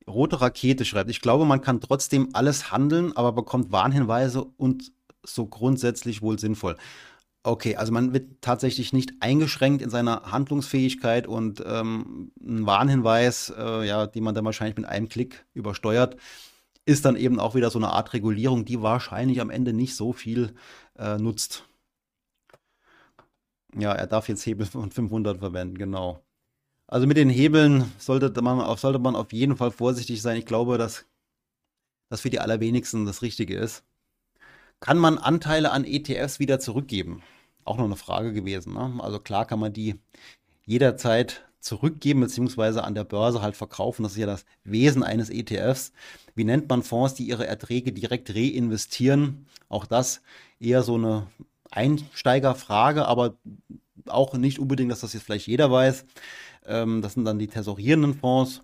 [0.07, 4.91] Rote Rakete schreibt, ich glaube, man kann trotzdem alles handeln, aber bekommt Warnhinweise und
[5.23, 6.77] so grundsätzlich wohl sinnvoll.
[7.43, 13.87] Okay, also man wird tatsächlich nicht eingeschränkt in seiner Handlungsfähigkeit und ähm, ein Warnhinweis, äh,
[13.87, 16.17] ja, die man dann wahrscheinlich mit einem Klick übersteuert,
[16.85, 20.11] ist dann eben auch wieder so eine Art Regulierung, die wahrscheinlich am Ende nicht so
[20.11, 20.53] viel
[20.97, 21.65] äh, nutzt.
[23.77, 26.23] Ja, er darf jetzt Hebel von 500 verwenden, genau.
[26.87, 30.37] Also mit den Hebeln sollte man, auf, sollte man auf jeden Fall vorsichtig sein.
[30.37, 31.05] Ich glaube, dass
[32.09, 33.83] das für die allerwenigsten das Richtige ist.
[34.79, 37.21] Kann man Anteile an ETFs wieder zurückgeben?
[37.65, 38.73] Auch noch eine Frage gewesen.
[38.73, 38.93] Ne?
[38.99, 39.95] Also klar kann man die
[40.65, 44.03] jederzeit zurückgeben, beziehungsweise an der Börse halt verkaufen.
[44.03, 45.91] Das ist ja das Wesen eines ETFs.
[46.33, 49.47] Wie nennt man Fonds, die ihre Erträge direkt reinvestieren?
[49.67, 50.21] Auch das
[50.59, 51.27] eher so eine
[51.71, 53.35] Einsteigerfrage, aber
[54.07, 56.05] auch nicht unbedingt, dass das jetzt vielleicht jeder weiß.
[56.65, 58.61] Ähm, das sind dann die tesorierenden Fonds.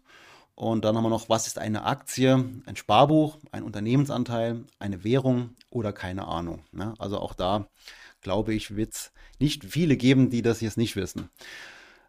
[0.56, 5.50] Und dann haben wir noch, was ist eine Aktie, ein Sparbuch, ein Unternehmensanteil, eine Währung
[5.70, 6.64] oder keine Ahnung.
[6.72, 6.94] Ne?
[6.98, 7.68] Also auch da,
[8.22, 11.30] glaube ich, wird es nicht viele geben, die das jetzt nicht wissen.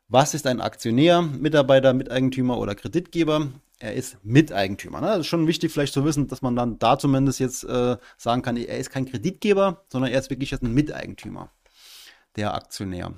[0.09, 3.49] Was ist ein Aktionär, Mitarbeiter, Miteigentümer oder Kreditgeber?
[3.81, 5.01] Er ist Miteigentümer.
[5.01, 5.09] Ne?
[5.09, 8.43] Das ist schon wichtig vielleicht zu wissen, dass man dann da zumindest jetzt äh, sagen
[8.43, 11.51] kann, er ist kein Kreditgeber, sondern er ist wirklich jetzt ein Miteigentümer,
[12.37, 13.13] der Aktionär.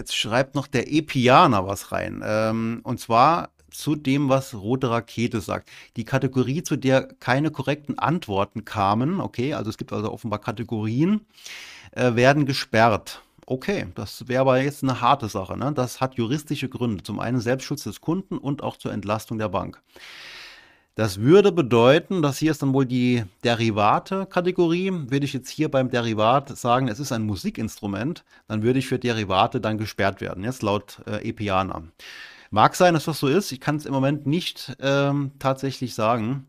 [0.00, 2.22] Jetzt schreibt noch der Epianer was rein.
[2.24, 5.68] Ähm, und zwar zu dem, was Rote Rakete sagt.
[5.96, 11.26] Die Kategorie, zu der keine korrekten Antworten kamen, okay, also es gibt also offenbar Kategorien,
[11.92, 13.20] äh, werden gesperrt.
[13.44, 15.58] Okay, das wäre aber jetzt eine harte Sache.
[15.58, 15.70] Ne?
[15.74, 17.02] Das hat juristische Gründe.
[17.02, 19.82] Zum einen Selbstschutz des Kunden und auch zur Entlastung der Bank.
[20.96, 24.90] Das würde bedeuten, dass hier ist dann wohl die Derivate-Kategorie.
[25.08, 28.98] Würde ich jetzt hier beim Derivat sagen, es ist ein Musikinstrument, dann würde ich für
[28.98, 31.84] Derivate dann gesperrt werden, jetzt laut äh, Epiana.
[32.50, 33.52] Mag sein, dass das so ist.
[33.52, 36.46] Ich kann es im Moment nicht ähm, tatsächlich sagen.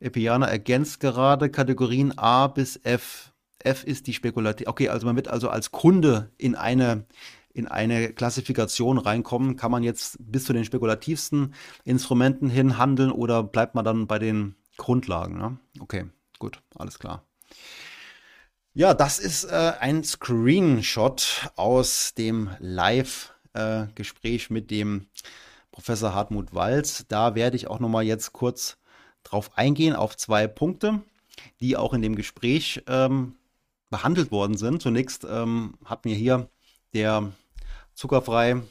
[0.00, 3.32] Epiana ergänzt gerade Kategorien A bis F.
[3.60, 4.66] F ist die Spekulativ.
[4.66, 7.04] Okay, also man wird also als Kunde in eine
[7.56, 9.56] in eine Klassifikation reinkommen?
[9.56, 14.18] Kann man jetzt bis zu den spekulativsten Instrumenten hin handeln oder bleibt man dann bei
[14.18, 15.38] den Grundlagen?
[15.38, 15.58] Ne?
[15.80, 16.04] Okay,
[16.38, 17.24] gut, alles klar.
[18.74, 25.06] Ja, das ist äh, ein Screenshot aus dem Live-Gespräch äh, mit dem
[25.72, 27.06] Professor Hartmut Walz.
[27.08, 28.76] Da werde ich auch noch mal jetzt kurz
[29.22, 31.00] drauf eingehen, auf zwei Punkte,
[31.60, 33.36] die auch in dem Gespräch ähm,
[33.88, 34.82] behandelt worden sind.
[34.82, 36.50] Zunächst ähm, hat mir hier
[36.92, 37.32] der
[37.96, 38.62] zuckerfrei,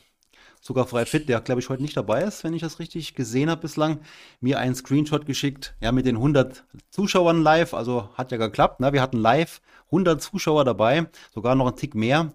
[0.62, 3.62] zuckerfrei fit, der glaube ich heute nicht dabei ist, wenn ich das richtig gesehen habe
[3.62, 4.00] bislang,
[4.40, 8.94] mir einen Screenshot geschickt, ja, mit den 100 Zuschauern live, also hat ja geklappt, ne?
[8.94, 12.32] wir hatten live 100 Zuschauer dabei, sogar noch ein Tick mehr.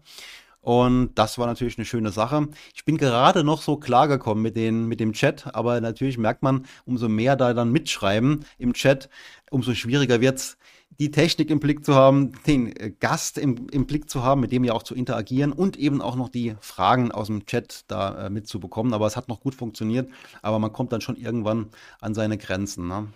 [0.62, 2.48] Und das war natürlich eine schöne Sache.
[2.74, 6.66] Ich bin gerade noch so klargekommen mit, den, mit dem Chat, aber natürlich merkt man,
[6.85, 9.09] umso mehr da dann mitschreiben im Chat,
[9.50, 10.59] umso schwieriger wird es,
[11.00, 14.52] die Technik im Blick zu haben, den äh, Gast im, im Blick zu haben, mit
[14.52, 18.26] dem ja auch zu interagieren und eben auch noch die Fragen aus dem Chat da
[18.26, 18.92] äh, mitzubekommen.
[18.92, 20.10] Aber es hat noch gut funktioniert,
[20.42, 22.86] aber man kommt dann schon irgendwann an seine Grenzen.
[22.86, 23.08] Ne?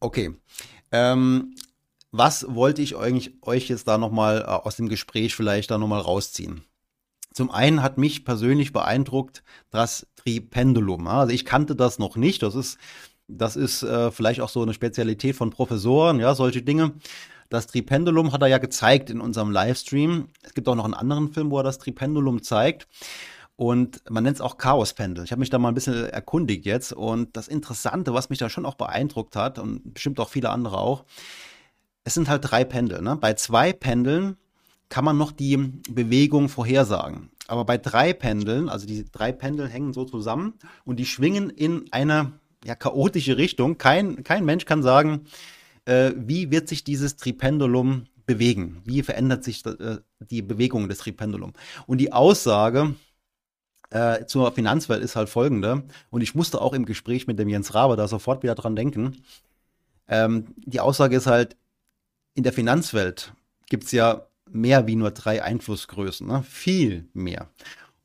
[0.00, 0.34] Okay.
[0.92, 1.54] Ähm,
[2.10, 6.00] was wollte ich eigentlich euch jetzt da nochmal äh, aus dem Gespräch vielleicht da nochmal
[6.00, 6.64] rausziehen?
[7.32, 11.06] Zum einen hat mich persönlich beeindruckt das Tripendulum.
[11.06, 12.42] Also ich kannte das noch nicht.
[12.42, 12.78] Das ist
[13.30, 16.92] das ist äh, vielleicht auch so eine Spezialität von Professoren, ja, solche Dinge.
[17.48, 20.28] Das Tripendulum hat er ja gezeigt in unserem Livestream.
[20.42, 22.86] Es gibt auch noch einen anderen Film, wo er das Tripendulum zeigt.
[23.56, 25.24] Und man nennt es auch Chaospendel.
[25.24, 26.92] Ich habe mich da mal ein bisschen erkundigt jetzt.
[26.92, 30.78] Und das Interessante, was mich da schon auch beeindruckt hat, und bestimmt auch viele andere
[30.78, 31.04] auch,
[32.04, 33.02] es sind halt drei Pendel.
[33.02, 33.16] Ne?
[33.16, 34.36] Bei zwei Pendeln
[34.88, 35.56] kann man noch die
[35.90, 37.30] Bewegung vorhersagen.
[37.48, 41.84] Aber bei drei Pendeln, also die drei Pendel hängen so zusammen und die schwingen in
[41.92, 42.32] eine
[42.64, 43.78] ja, chaotische Richtung.
[43.78, 45.26] Kein, kein Mensch kann sagen,
[45.84, 48.82] äh, wie wird sich dieses Tripendulum bewegen?
[48.84, 51.52] Wie verändert sich äh, die Bewegung des Tripendulum?
[51.86, 52.94] Und die Aussage
[53.90, 55.82] äh, zur Finanzwelt ist halt folgende.
[56.10, 59.22] Und ich musste auch im Gespräch mit dem Jens Rabe da sofort wieder dran denken.
[60.08, 61.56] Ähm, die Aussage ist halt,
[62.34, 63.32] in der Finanzwelt
[63.68, 66.42] gibt es ja mehr wie nur drei Einflussgrößen, ne?
[66.42, 67.48] viel mehr.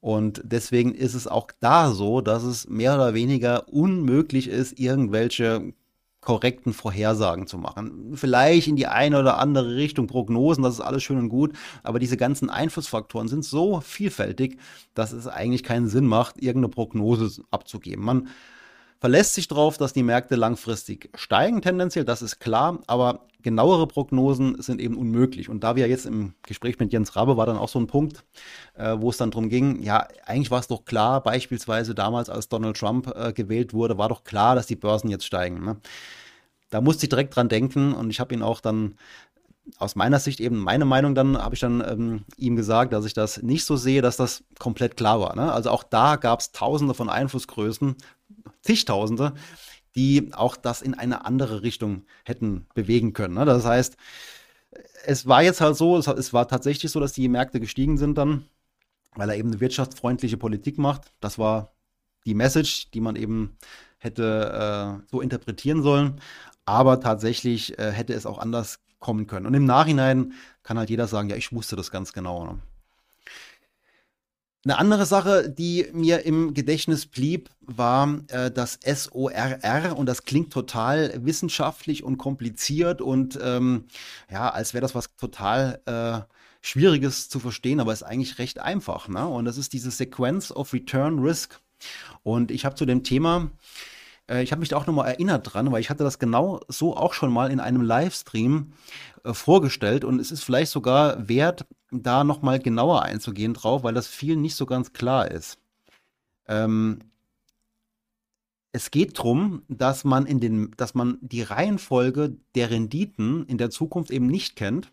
[0.06, 5.74] Und deswegen ist es auch da so, dass es mehr oder weniger unmöglich ist, irgendwelche
[6.22, 8.12] korrekten Vorhersagen zu machen.
[8.13, 11.98] Vielleicht in die eine oder andere Richtung Prognosen, das ist alles schön und gut, aber
[11.98, 14.60] diese ganzen Einflussfaktoren sind so vielfältig,
[14.94, 18.06] dass es eigentlich keinen Sinn macht, irgendeine Prognose abzugeben.
[18.06, 18.28] Man
[19.06, 24.60] verlässt sich darauf, dass die Märkte langfristig steigen tendenziell, das ist klar, aber genauere Prognosen
[24.60, 25.48] sind eben unmöglich.
[25.48, 28.26] Und da wir jetzt im Gespräch mit Jens Rabe war dann auch so ein Punkt,
[28.74, 32.50] äh, wo es dann darum ging, ja, eigentlich war es doch klar, beispielsweise damals, als
[32.50, 35.63] Donald Trump äh, gewählt wurde, war doch klar, dass die Börsen jetzt steigen.
[35.63, 35.78] Ne?
[36.72, 38.96] Da musste ich direkt dran denken und ich habe ihn auch dann
[39.78, 43.13] aus meiner Sicht eben meine Meinung dann, habe ich dann ähm, ihm gesagt, dass ich
[43.13, 45.36] das nicht so sehe, dass das komplett klar war.
[45.36, 45.52] Ne?
[45.52, 47.96] Also auch da gab es tausende von Einflussgrößen,
[48.62, 49.34] zigtausende,
[49.95, 53.36] die auch das in eine andere Richtung hätten bewegen können.
[53.36, 53.45] Ne?
[53.45, 53.97] Das heißt,
[55.05, 58.45] es war jetzt halt so, es, war tatsächlich so, dass die Märkte gestiegen sind dann,
[59.15, 61.12] weil er eben eine wirtschaftsfreundliche Politik macht.
[61.21, 61.73] Das war
[62.25, 63.58] die Message, die man eben
[63.99, 66.19] hätte äh, so interpretieren sollen.
[66.65, 69.45] Aber tatsächlich äh, hätte es auch anders kommen können.
[69.45, 72.45] Und im Nachhinein kann halt jeder sagen, ja, ich wusste das ganz genau.
[72.45, 72.60] Ne?
[74.65, 80.51] Eine andere Sache, die mir im Gedächtnis blieb, war äh, das SORR und das klingt
[80.51, 83.86] total wissenschaftlich und kompliziert und ähm,
[84.32, 86.34] ja, als wäre das was total äh,
[86.65, 89.08] Schwieriges zu verstehen, aber ist eigentlich recht einfach.
[89.08, 89.28] Ne?
[89.28, 91.60] Und das ist diese Sequence of Return Risk.
[92.23, 93.51] Und ich habe zu dem Thema
[94.30, 96.96] äh, ich habe mich da auch nochmal erinnert dran, weil ich hatte das genau so
[96.96, 98.74] auch schon mal in einem Livestream
[99.24, 104.08] äh, vorgestellt und es ist vielleicht sogar wert, da nochmal genauer einzugehen drauf, weil das
[104.08, 105.58] vielen nicht so ganz klar ist.
[106.48, 107.00] Ähm,
[108.72, 113.70] es geht darum, dass man in den, dass man die Reihenfolge der Renditen in der
[113.70, 114.92] Zukunft eben nicht kennt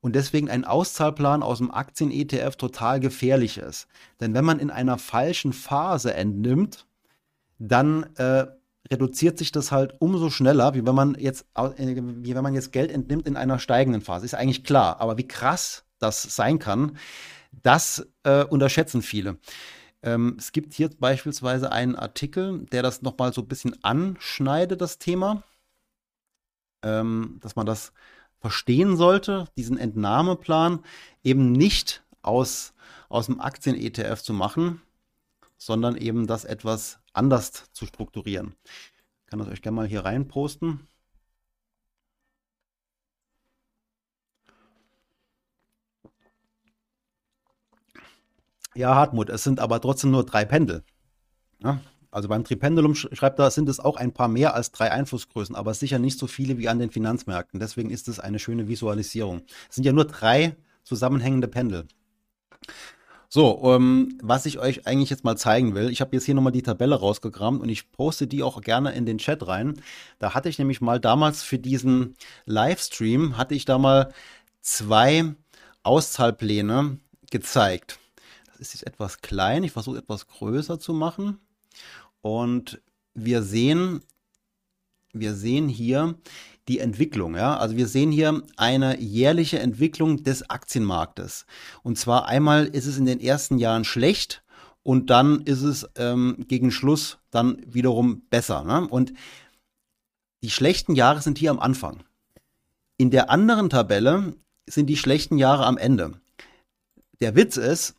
[0.00, 3.86] und deswegen ein Auszahlplan aus dem Aktien-ETF total gefährlich ist.
[4.20, 6.86] Denn wenn man in einer falschen Phase entnimmt,
[7.60, 8.46] dann äh,
[8.92, 12.70] reduziert sich das halt umso schneller, wie wenn man jetzt, äh, wie wenn man jetzt
[12.70, 14.26] Geld entnimmt in einer steigenden Phase.
[14.26, 15.00] Ist eigentlich klar.
[15.00, 16.96] Aber wie krass das sein kann,
[17.62, 19.38] das äh, unterschätzen viele.
[20.02, 24.98] Ähm, es gibt hier beispielsweise einen Artikel, der das nochmal so ein bisschen anschneidet, das
[24.98, 25.42] Thema,
[26.82, 27.92] ähm, dass man das
[28.40, 30.80] verstehen sollte, diesen Entnahmeplan
[31.22, 32.74] eben nicht aus,
[33.08, 34.82] aus dem Aktien-ETF zu machen,
[35.56, 38.54] sondern eben das etwas anders zu strukturieren.
[38.64, 40.86] Ich kann das euch gerne mal hier rein posten.
[48.74, 50.82] Ja, Hartmut, es sind aber trotzdem nur drei Pendel.
[51.62, 55.54] Ja, also beim Tripendulum schreibt er, sind es auch ein paar mehr als drei Einflussgrößen,
[55.54, 57.60] aber sicher nicht so viele wie an den Finanzmärkten.
[57.60, 59.42] Deswegen ist es eine schöne Visualisierung.
[59.68, 61.86] Es sind ja nur drei zusammenhängende Pendel.
[63.34, 66.52] So, ähm, was ich euch eigentlich jetzt mal zeigen will, ich habe jetzt hier nochmal
[66.52, 69.80] die Tabelle rausgekramt und ich poste die auch gerne in den Chat rein.
[70.18, 72.14] Da hatte ich nämlich mal damals für diesen
[72.44, 74.12] Livestream, hatte ich da mal
[74.60, 75.34] zwei
[75.82, 76.98] Auszahlpläne
[77.30, 77.98] gezeigt.
[78.48, 81.38] Das ist jetzt etwas klein, ich versuche etwas größer zu machen.
[82.20, 82.82] Und
[83.14, 84.02] wir sehen,
[85.14, 86.16] wir sehen hier
[86.68, 87.34] die Entwicklung.
[87.34, 87.56] Ja?
[87.56, 91.46] Also wir sehen hier eine jährliche Entwicklung des Aktienmarktes.
[91.82, 94.42] Und zwar einmal ist es in den ersten Jahren schlecht
[94.82, 98.64] und dann ist es ähm, gegen Schluss dann wiederum besser.
[98.64, 98.86] Ne?
[98.88, 99.12] Und
[100.42, 102.02] die schlechten Jahre sind hier am Anfang.
[102.96, 104.34] In der anderen Tabelle
[104.68, 106.20] sind die schlechten Jahre am Ende.
[107.20, 107.94] Der Witz ist,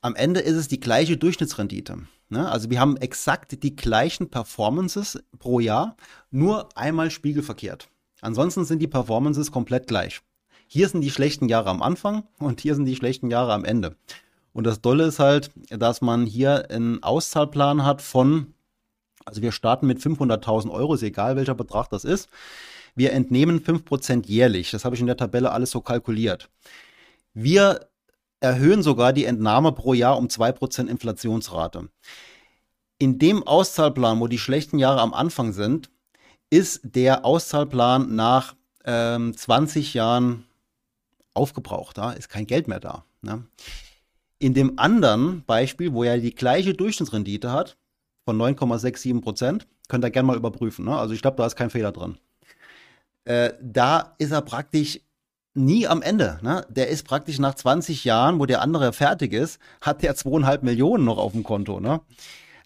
[0.00, 2.06] am Ende ist es die gleiche Durchschnittsrendite.
[2.28, 2.48] Ne?
[2.48, 5.96] Also wir haben exakt die gleichen Performances pro Jahr,
[6.30, 7.88] nur einmal spiegelverkehrt.
[8.20, 10.20] Ansonsten sind die Performances komplett gleich.
[10.66, 13.96] Hier sind die schlechten Jahre am Anfang und hier sind die schlechten Jahre am Ende.
[14.52, 18.54] Und das Dolle ist halt, dass man hier einen Auszahlplan hat von,
[19.24, 22.28] also wir starten mit 500.000 Euro, ist egal welcher Betrag das ist.
[22.94, 24.72] Wir entnehmen 5% jährlich.
[24.72, 26.50] Das habe ich in der Tabelle alles so kalkuliert.
[27.32, 27.88] Wir
[28.40, 31.88] erhöhen sogar die Entnahme pro Jahr um 2% Inflationsrate.
[32.98, 35.90] In dem Auszahlplan, wo die schlechten Jahre am Anfang sind,
[36.50, 40.44] ist der Auszahlplan nach ähm, 20 Jahren
[41.34, 41.98] aufgebraucht.
[41.98, 43.04] Da ist kein Geld mehr da.
[43.22, 43.44] Ne?
[44.38, 47.76] In dem anderen Beispiel, wo er die gleiche Durchschnittsrendite hat,
[48.24, 50.84] von 9,67 Prozent, könnt ihr gerne mal überprüfen.
[50.84, 50.96] Ne?
[50.96, 52.18] Also ich glaube, da ist kein Fehler drin.
[53.24, 55.00] Äh, da ist er praktisch
[55.58, 56.38] nie am Ende.
[56.42, 56.64] Ne?
[56.68, 61.04] Der ist praktisch nach 20 Jahren, wo der andere fertig ist, hat der zweieinhalb Millionen
[61.04, 61.80] noch auf dem Konto.
[61.80, 62.00] Ne?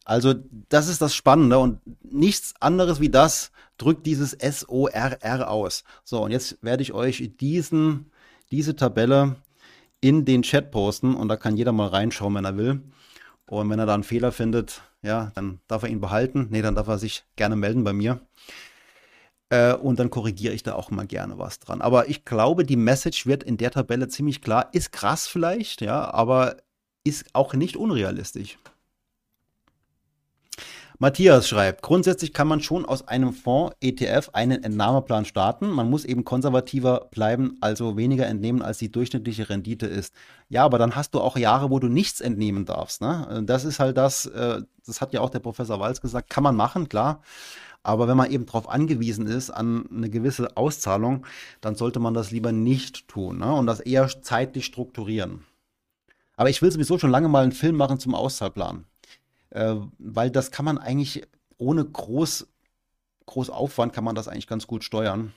[0.05, 0.35] Also
[0.69, 5.85] das ist das Spannende und nichts anderes wie das drückt dieses SORR aus.
[6.05, 8.11] So, und jetzt werde ich euch diesen,
[8.51, 9.37] diese Tabelle
[10.01, 12.83] in den Chat posten und da kann jeder mal reinschauen, wenn er will.
[13.47, 16.49] Und wenn er da einen Fehler findet, ja, dann darf er ihn behalten.
[16.51, 18.21] Nee, dann darf er sich gerne melden bei mir.
[19.53, 21.83] Äh, und dann korrigiere ich da auch mal gerne was dran.
[21.83, 24.71] Aber ich glaube, die Message wird in der Tabelle ziemlich klar.
[24.73, 26.57] Ist krass vielleicht, ja, aber
[27.05, 28.57] ist auch nicht unrealistisch.
[30.99, 35.69] Matthias schreibt, grundsätzlich kann man schon aus einem Fonds ETF einen Entnahmeplan starten.
[35.69, 40.15] Man muss eben konservativer bleiben, also weniger entnehmen, als die durchschnittliche Rendite ist.
[40.49, 43.03] Ja, aber dann hast du auch Jahre, wo du nichts entnehmen darfst.
[43.03, 43.43] Ne?
[43.45, 46.57] Das ist halt das, äh, das hat ja auch der Professor Walz gesagt, kann man
[46.57, 47.21] machen, klar.
[47.83, 51.27] Aber wenn man eben darauf angewiesen ist, an eine gewisse Auszahlung,
[51.61, 53.53] dann sollte man das lieber nicht tun ne?
[53.53, 55.45] und das eher zeitlich strukturieren.
[56.37, 58.85] Aber ich will sowieso schon lange mal einen Film machen zum Auszahlplan
[59.53, 61.27] äh, weil das kann man eigentlich
[61.59, 62.49] ohne groß,
[63.27, 65.33] groß Aufwand kann man das eigentlich ganz gut steuern.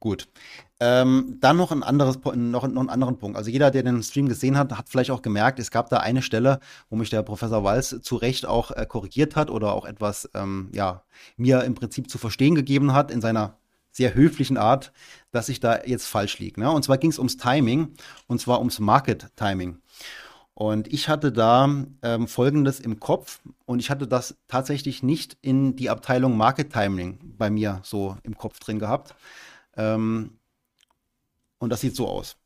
[0.00, 0.28] Gut.
[0.80, 3.36] Ähm, dann noch ein anderes, noch, noch einen anderen Punkt.
[3.36, 6.22] Also jeder, der den Stream gesehen hat, hat vielleicht auch gemerkt, es gab da eine
[6.22, 10.30] Stelle, wo mich der Professor Walz zu Recht auch äh, korrigiert hat oder auch etwas,
[10.34, 11.02] ähm, ja,
[11.36, 13.58] mir im Prinzip zu verstehen gegeben hat in seiner
[13.90, 14.92] sehr höflichen Art,
[15.32, 16.60] dass ich da jetzt falsch liege.
[16.60, 16.70] Ne?
[16.70, 17.94] Und zwar ging es ums Timing
[18.28, 19.78] und zwar ums Market Timing.
[20.54, 21.68] Und ich hatte da
[22.02, 27.18] ähm, Folgendes im Kopf und ich hatte das tatsächlich nicht in die Abteilung Market Timing
[27.38, 29.14] bei mir so im Kopf drin gehabt.
[29.78, 30.38] Ähm,
[31.58, 32.36] und das sieht so aus.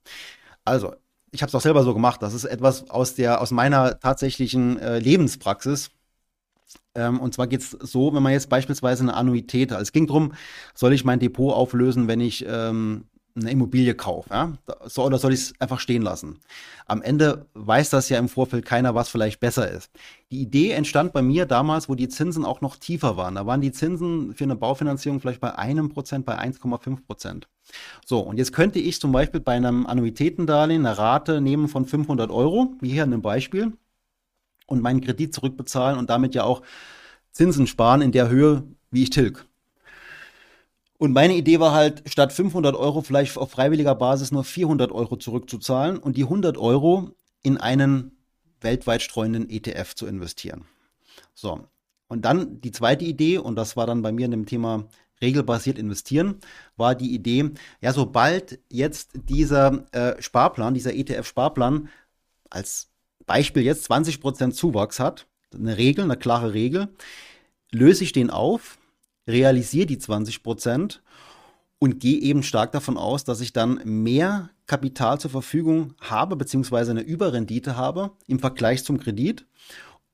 [0.65, 0.95] Also,
[1.33, 2.23] ich habe es auch selber so gemacht.
[2.23, 5.91] Das ist etwas aus, der, aus meiner tatsächlichen äh, Lebenspraxis.
[6.95, 9.81] Ähm, und zwar geht es so, wenn man jetzt beispielsweise eine Annuität hat.
[9.81, 10.35] Es ging darum,
[10.75, 13.05] soll ich mein Depot auflösen, wenn ich ähm,
[13.35, 14.53] eine Immobilie kaufe, ja?
[14.85, 16.41] so, oder soll ich es einfach stehen lassen?
[16.87, 19.91] Am Ende weiß das ja im Vorfeld keiner, was vielleicht besser ist.
[20.31, 23.37] Die Idee entstand bei mir damals, wo die Zinsen auch noch tiefer waren.
[23.37, 27.49] Da waren die Zinsen für eine Baufinanzierung vielleicht bei einem Prozent, bei 1,5 Prozent.
[28.05, 32.31] So, und jetzt könnte ich zum Beispiel bei einem Annuitätendarlehen eine Rate nehmen von 500
[32.31, 33.73] Euro, wie hier in dem Beispiel,
[34.67, 36.63] und meinen Kredit zurückbezahlen und damit ja auch
[37.31, 39.47] Zinsen sparen in der Höhe, wie ich tilg.
[41.03, 45.17] Und meine Idee war halt, statt 500 Euro vielleicht auf freiwilliger Basis nur 400 Euro
[45.17, 47.11] zurückzuzahlen und die 100 Euro
[47.43, 48.13] in einen
[48.61, 50.65] weltweit streuenden ETF zu investieren.
[51.35, 51.67] So.
[52.07, 54.85] Und dann die zweite Idee, und das war dann bei mir in dem Thema
[55.21, 56.37] regelbasiert investieren,
[56.77, 57.51] war die Idee,
[57.81, 61.89] ja, sobald jetzt dieser äh, Sparplan, dieser ETF-Sparplan
[62.49, 62.91] als
[63.27, 66.95] Beispiel jetzt 20% Zuwachs hat, eine Regel, eine klare Regel,
[67.73, 68.79] löse ich den auf,
[69.27, 71.03] realisiere die 20 Prozent
[71.79, 76.93] und gehe eben stark davon aus, dass ich dann mehr Kapital zur Verfügung habe, beziehungsweise
[76.93, 79.47] eine Überrendite habe im Vergleich zum Kredit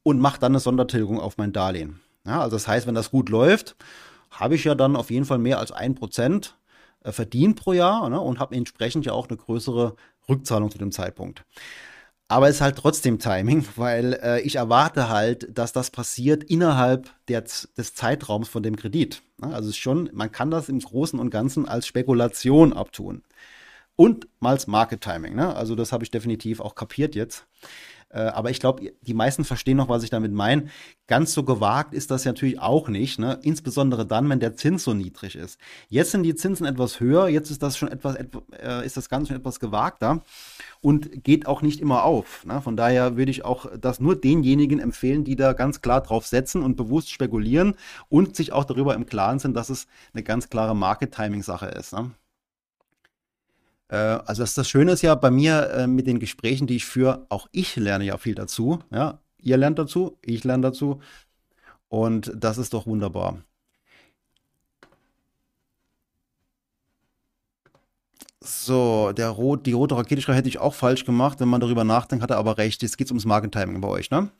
[0.02, 2.00] und mache dann eine Sondertilgung auf mein Darlehen.
[2.24, 3.76] Ja, also das heißt, wenn das gut läuft,
[4.30, 6.56] habe ich ja dann auf jeden Fall mehr als ein Prozent
[7.04, 9.94] äh, verdient pro Jahr ne, und habe entsprechend ja auch eine größere
[10.28, 11.44] Rückzahlung zu dem Zeitpunkt.
[12.28, 17.10] Aber es ist halt trotzdem Timing, weil äh, ich erwarte halt, dass das passiert innerhalb
[17.28, 19.22] der, des Zeitraums von dem Kredit.
[19.40, 23.22] Also schon, man kann das im Großen und Ganzen als Spekulation abtun.
[23.96, 25.34] Und mal als Market Timing.
[25.34, 25.56] Ne?
[25.56, 27.46] Also das habe ich definitiv auch kapiert jetzt.
[28.10, 30.66] Äh, aber ich glaube, die meisten verstehen noch, was ich damit meine.
[31.06, 33.38] Ganz so gewagt ist das natürlich auch nicht, ne?
[33.42, 35.58] insbesondere dann, wenn der Zins so niedrig ist.
[35.88, 39.28] Jetzt sind die Zinsen etwas höher, jetzt ist das schon etwas, äh, ist das Ganze
[39.28, 40.22] schon etwas gewagter
[40.80, 42.44] und geht auch nicht immer auf.
[42.44, 42.60] Ne?
[42.62, 46.62] Von daher würde ich auch das nur denjenigen empfehlen, die da ganz klar drauf setzen
[46.62, 47.74] und bewusst spekulieren
[48.08, 51.92] und sich auch darüber im Klaren sind, dass es eine ganz klare Market-Timing-Sache ist.
[51.92, 52.10] Ne?
[53.88, 56.86] Äh, also das, das Schöne ist ja bei mir äh, mit den Gesprächen, die ich
[56.86, 58.80] führe, auch ich lerne ja viel dazu.
[58.90, 59.20] Ja?
[59.38, 61.00] Ihr lernt dazu, ich lerne dazu.
[61.88, 63.38] Und das ist doch wunderbar.
[68.40, 72.22] So, der Rot, die rote Raketenschrei hätte ich auch falsch gemacht, wenn man darüber nachdenkt,
[72.22, 72.82] hat er aber recht.
[72.82, 74.30] Jetzt geht es ums Market Timing bei euch, ne?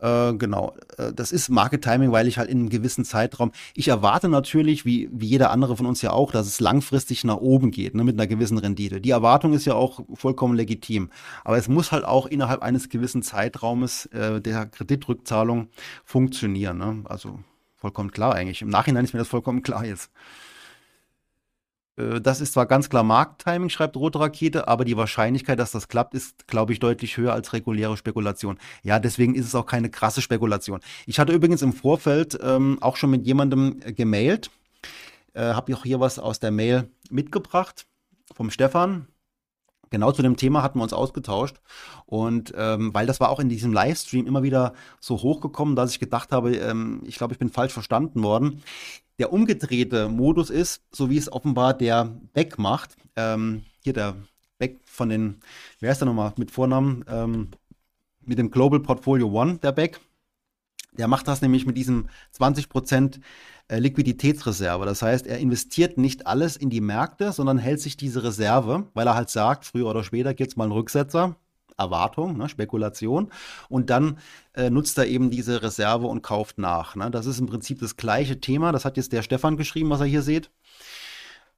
[0.00, 3.88] Äh, genau, äh, das ist Market Timing, weil ich halt in einem gewissen Zeitraum, ich
[3.88, 7.70] erwarte natürlich, wie, wie jeder andere von uns ja auch, dass es langfristig nach oben
[7.70, 9.00] geht, ne, mit einer gewissen Rendite.
[9.00, 11.10] Die Erwartung ist ja auch vollkommen legitim.
[11.44, 15.68] Aber es muss halt auch innerhalb eines gewissen Zeitraumes äh, der Kreditrückzahlung
[16.04, 16.78] funktionieren.
[16.78, 17.02] Ne?
[17.04, 17.40] Also
[17.76, 18.62] vollkommen klar eigentlich.
[18.62, 20.10] Im Nachhinein ist mir das vollkommen klar jetzt.
[22.00, 25.88] Äh, das ist zwar ganz klar Markttiming, schreibt Rote Rakete, aber die Wahrscheinlichkeit, dass das
[25.88, 28.58] klappt, ist, glaube ich, deutlich höher als reguläre Spekulation.
[28.82, 30.80] Ja, deswegen ist es auch keine krasse Spekulation.
[31.06, 34.50] Ich hatte übrigens im Vorfeld ähm, auch schon mit jemandem äh, gemailt,
[35.34, 37.86] äh, habe auch hier was aus der Mail mitgebracht
[38.34, 39.06] vom Stefan.
[39.90, 41.56] Genau zu dem Thema hatten wir uns ausgetauscht.
[42.06, 46.00] Und ähm, weil das war auch in diesem Livestream immer wieder so hochgekommen, dass ich
[46.00, 48.62] gedacht habe, ähm, ich glaube, ich bin falsch verstanden worden.
[49.18, 52.96] Der umgedrehte Modus ist, so wie es offenbar der Beck macht.
[53.16, 54.16] Ähm, hier der
[54.58, 55.40] Beck von den,
[55.80, 57.04] wer ist der nochmal mit Vornamen?
[57.08, 57.48] Ähm,
[58.24, 60.00] mit dem Global Portfolio One, der Beck.
[60.92, 63.20] Der macht das nämlich mit diesem 20%
[63.68, 64.84] äh, Liquiditätsreserve.
[64.84, 69.06] Das heißt, er investiert nicht alles in die Märkte, sondern hält sich diese Reserve, weil
[69.06, 71.36] er halt sagt, früher oder später gibt es mal einen Rücksetzer.
[71.78, 73.32] Erwartung, ne, Spekulation.
[73.68, 74.18] Und dann
[74.54, 76.94] äh, nutzt er eben diese Reserve und kauft nach.
[76.94, 77.10] Ne?
[77.10, 78.70] Das ist im Prinzip das gleiche Thema.
[78.70, 80.50] Das hat jetzt der Stefan geschrieben, was er hier seht.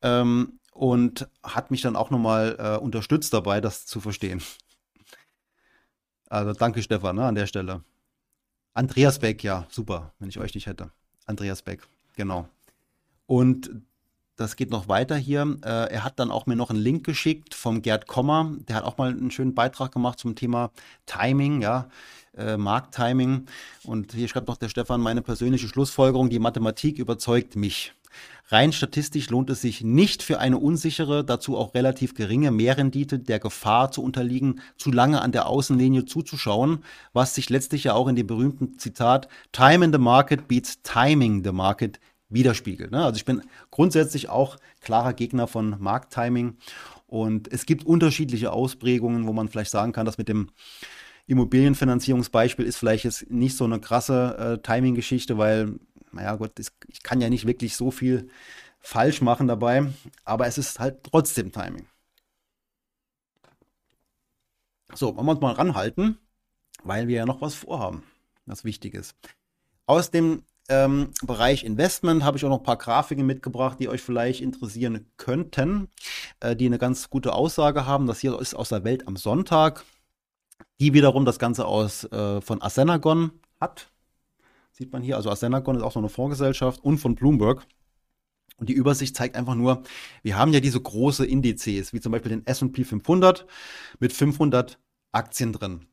[0.01, 4.43] Ähm, und hat mich dann auch nochmal äh, unterstützt dabei, das zu verstehen.
[6.29, 7.83] Also danke, Stefan, ne, an der Stelle.
[8.75, 10.91] Andreas Beck, ja, super, wenn ich euch nicht hätte.
[11.27, 12.49] Andreas Beck, genau.
[13.27, 13.71] Und
[14.37, 15.59] das geht noch weiter hier.
[15.65, 18.57] Äh, er hat dann auch mir noch einen Link geschickt vom Gerd Kommer.
[18.69, 20.71] Der hat auch mal einen schönen Beitrag gemacht zum Thema
[21.07, 21.89] Timing, ja,
[22.37, 23.47] äh, Markttiming.
[23.85, 27.93] Und hier schreibt noch der Stefan, meine persönliche Schlussfolgerung, die Mathematik überzeugt mich.
[28.49, 33.39] Rein statistisch lohnt es sich nicht für eine unsichere, dazu auch relativ geringe Mehrrendite der
[33.39, 38.17] Gefahr zu unterliegen, zu lange an der Außenlinie zuzuschauen, was sich letztlich ja auch in
[38.17, 41.99] dem berühmten Zitat Time in the Market beats Timing the Market
[42.29, 42.91] widerspiegelt.
[42.91, 43.05] Ne?
[43.05, 46.57] Also ich bin grundsätzlich auch klarer Gegner von Markttiming
[47.07, 50.49] und es gibt unterschiedliche Ausprägungen, wo man vielleicht sagen kann, dass mit dem
[51.27, 55.79] Immobilienfinanzierungsbeispiel ist vielleicht jetzt nicht so eine krasse äh, Timing-Geschichte, weil
[56.13, 56.59] naja Gott,
[56.89, 58.29] ich kann ja nicht wirklich so viel
[58.81, 59.93] falsch machen dabei,
[60.25, 61.87] aber es ist halt trotzdem Timing.
[64.95, 66.19] So, wollen wir uns mal ranhalten,
[66.85, 68.03] weil wir ja noch was vorhaben,
[68.45, 69.17] was wichtig ist.
[69.87, 74.03] Aus dem ähm, Bereich Investment habe ich auch noch ein paar Grafiken mitgebracht, die euch
[74.03, 75.89] vielleicht interessieren könnten,
[76.41, 78.07] äh, die eine ganz gute Aussage haben.
[78.07, 79.85] Das hier ist aus der Welt am Sonntag,
[80.79, 83.92] die wiederum das Ganze aus äh, von Asenagon hat.
[84.73, 87.67] Sieht man hier, also Asenagon ist auch so eine Fondsgesellschaft und von Bloomberg.
[88.57, 89.83] Und die Übersicht zeigt einfach nur,
[90.23, 93.47] wir haben ja diese große Indizes, wie zum Beispiel den S&P 500
[93.99, 94.79] mit 500
[95.11, 95.87] Aktien drin.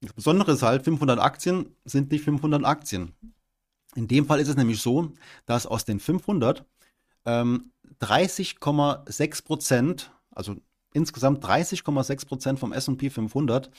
[0.00, 3.14] Das Besondere ist halt, 500 Aktien sind nicht 500 Aktien.
[3.94, 5.12] In dem Fall ist es nämlich so,
[5.46, 6.64] dass aus den 500
[7.24, 10.56] ähm, 30,6 Prozent, also
[10.92, 13.70] insgesamt 30,6 Prozent vom S&P 500,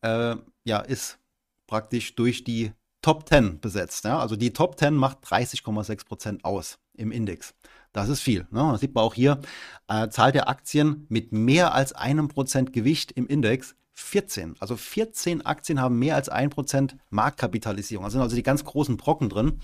[0.00, 1.18] äh, ja, ist
[1.66, 2.72] praktisch durch die
[3.02, 4.04] Top 10 besetzt.
[4.04, 4.18] Ja?
[4.18, 7.54] Also die Top 10 macht 30,6 Prozent aus im Index.
[7.92, 8.46] Das ist viel.
[8.50, 8.68] Ne?
[8.72, 9.40] Das sieht man auch hier.
[9.88, 14.56] Äh, Zahl der Aktien mit mehr als einem Prozent Gewicht im Index 14.
[14.60, 18.04] Also 14 Aktien haben mehr als ein Prozent Marktkapitalisierung.
[18.04, 19.60] Da sind also die ganz großen Brocken drin.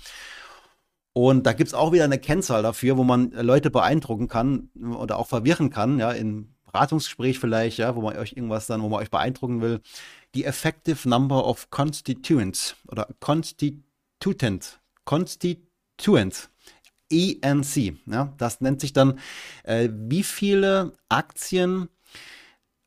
[1.13, 5.17] Und da gibt es auch wieder eine Kennzahl dafür, wo man Leute beeindrucken kann oder
[5.17, 8.99] auch verwirren kann, ja, im Beratungsgespräch vielleicht, ja, wo man euch irgendwas dann, wo man
[8.99, 9.79] euch beeindrucken will
[10.35, 16.49] die Effective Number of Constituents oder Constituent, Constituents,
[17.09, 17.97] ENC.
[18.05, 19.19] Ja, das nennt sich dann,
[19.63, 21.89] äh, wie viele Aktien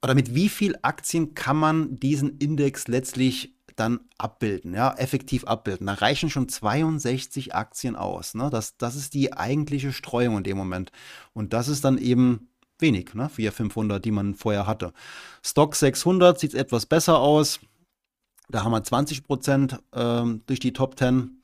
[0.03, 5.87] oder mit wie viel Aktien kann man diesen Index letztlich dann abbilden, ja, effektiv abbilden.
[5.87, 8.35] Da reichen schon 62 Aktien aus.
[8.35, 8.51] Ne?
[8.51, 10.91] Das, das ist die eigentliche Streuung in dem Moment.
[11.33, 12.49] Und das ist dann eben
[12.81, 13.29] wenig, ne?
[13.29, 14.93] 400, 500, die man vorher hatte.
[15.45, 17.61] Stock 600 sieht etwas besser aus.
[18.49, 21.43] Da haben wir 20 Prozent ähm, durch die Top 10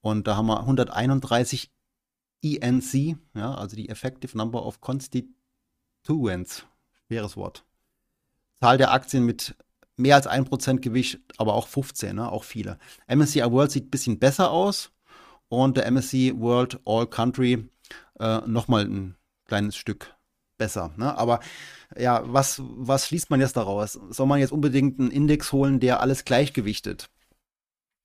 [0.00, 1.70] und da haben wir 131
[2.42, 6.66] ENC, ja, also die Effective Number of Constituents.
[7.06, 7.64] Schweres Wort.
[8.60, 9.54] Zahl der Aktien mit
[9.96, 12.30] mehr als 1% Gewicht, aber auch 15, ne?
[12.30, 12.78] auch viele.
[13.08, 14.90] MSCI World sieht ein bisschen besser aus
[15.48, 17.68] und der MSCI World All Country
[18.18, 19.16] äh, nochmal ein
[19.46, 20.15] kleines Stück
[20.58, 20.92] besser.
[20.96, 21.16] Ne?
[21.16, 21.40] Aber
[21.96, 23.98] ja, was, was schließt man jetzt daraus?
[24.10, 27.08] Soll man jetzt unbedingt einen Index holen, der alles gleichgewichtet?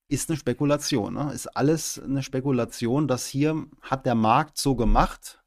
[0.07, 1.13] Ist eine Spekulation.
[1.13, 1.31] Ne?
[1.33, 3.07] Ist alles eine Spekulation.
[3.07, 5.41] Das hier hat der Markt so gemacht,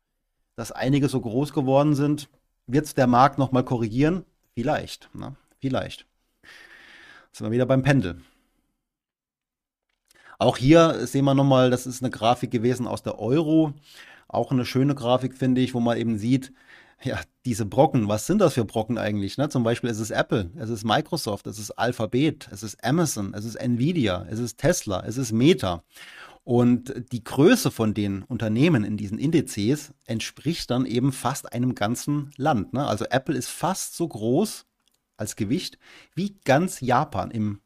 [0.57, 2.29] dass einige so groß geworden sind.
[2.67, 4.25] Wird der Markt nochmal korrigieren?
[4.55, 5.11] Vielleicht.
[5.15, 5.37] Ne?
[5.61, 6.07] Vielleicht.
[7.33, 8.21] Sind wir wieder beim Pendel.
[10.39, 13.75] Auch hier sehen wir nochmal, das ist eine Grafik gewesen aus der Euro.
[14.29, 16.53] Auch eine schöne Grafik, finde ich, wo man eben sieht,
[17.03, 19.37] ja, diese Brocken, was sind das für Brocken eigentlich?
[19.37, 19.49] Ne?
[19.49, 23.45] Zum Beispiel ist es Apple, es ist Microsoft, es ist Alphabet, es ist Amazon, es
[23.45, 25.83] ist Nvidia, es ist Tesla, es ist Meta.
[26.45, 32.33] Und die Größe von den Unternehmen in diesen Indizes entspricht dann eben fast einem ganzen
[32.37, 32.75] Land.
[32.75, 32.87] Ne?
[32.87, 34.67] Also Apple ist fast so groß
[35.17, 35.79] als Gewicht
[36.15, 37.61] wie ganz Japan im,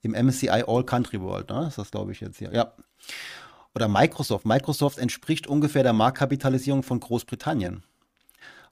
[0.00, 1.50] im MSCI All Country World.
[1.50, 1.66] Ne?
[1.68, 2.52] Ist das, glaube ich, jetzt hier.
[2.54, 2.72] Ja.
[3.74, 4.46] Oder Microsoft.
[4.46, 7.82] Microsoft entspricht ungefähr der Marktkapitalisierung von Großbritannien.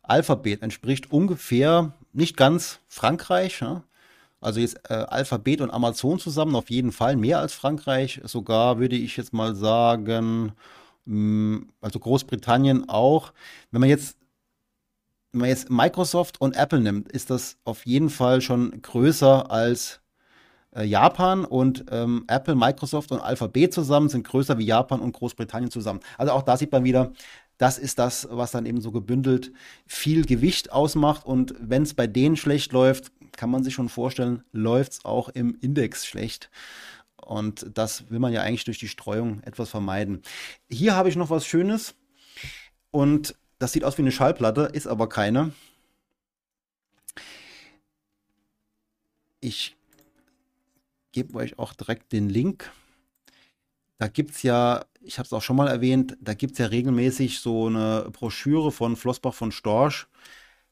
[0.05, 3.61] Alphabet entspricht ungefähr nicht ganz Frankreich.
[3.61, 3.82] Ja?
[4.40, 8.20] Also jetzt äh, Alphabet und Amazon zusammen auf jeden Fall mehr als Frankreich.
[8.24, 10.52] Sogar würde ich jetzt mal sagen,
[11.07, 13.32] mh, mm, also Großbritannien auch.
[13.70, 14.16] Wenn man jetzt
[15.32, 20.00] wenn man jetzt Microsoft und Apple nimmt, ist das auf jeden Fall schon größer als
[20.76, 25.72] äh, Japan und ähm, Apple, Microsoft und Alphabet zusammen sind größer wie Japan und Großbritannien
[25.72, 26.00] zusammen.
[26.18, 27.12] Also auch da sieht man wieder,
[27.59, 29.52] das ist das, was dann eben so gebündelt
[29.86, 31.24] viel Gewicht ausmacht.
[31.24, 35.28] Und wenn es bei denen schlecht läuft, kann man sich schon vorstellen, läuft es auch
[35.28, 36.50] im Index schlecht.
[37.16, 40.22] Und das will man ja eigentlich durch die Streuung etwas vermeiden.
[40.68, 41.94] Hier habe ich noch was Schönes.
[42.90, 45.52] Und das sieht aus wie eine Schallplatte, ist aber keine.
[49.40, 49.76] Ich
[51.12, 52.70] gebe euch auch direkt den Link.
[53.98, 56.66] Da gibt es ja, ich habe es auch schon mal erwähnt, da gibt es ja
[56.66, 60.07] regelmäßig so eine Broschüre von Flossbach von Storch,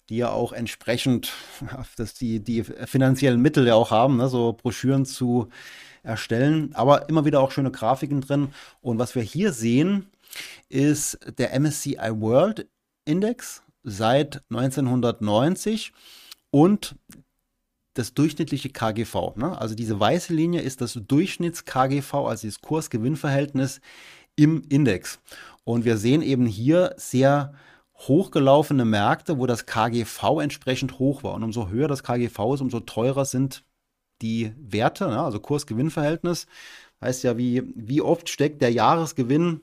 [0.08, 1.32] die ja auch entsprechend,
[1.96, 5.48] dass die, die finanziellen Mittel ja auch haben, ne, so Broschüren zu
[6.02, 8.48] erstellen, aber immer wieder auch schöne Grafiken drin.
[8.80, 10.10] Und was wir hier sehen,
[10.68, 12.66] ist der MSCI World
[13.04, 15.92] Index seit 1990
[16.50, 16.96] und
[17.94, 19.36] das durchschnittliche KGV.
[19.36, 19.58] Ne?
[19.58, 23.80] Also diese weiße Linie ist das Durchschnitts-KGV, also das Kurs-Gewinn-Verhältnis
[24.36, 25.20] im Index.
[25.64, 27.54] Und wir sehen eben hier sehr
[27.94, 31.34] hochgelaufene Märkte, wo das KGV entsprechend hoch war.
[31.34, 33.64] Und umso höher das KGV ist, umso teurer sind
[34.22, 36.46] die Werte, also Kurs-Gewinn-Verhältnis.
[37.00, 39.60] Heißt ja, wie, wie oft steckt der Jahresgewinn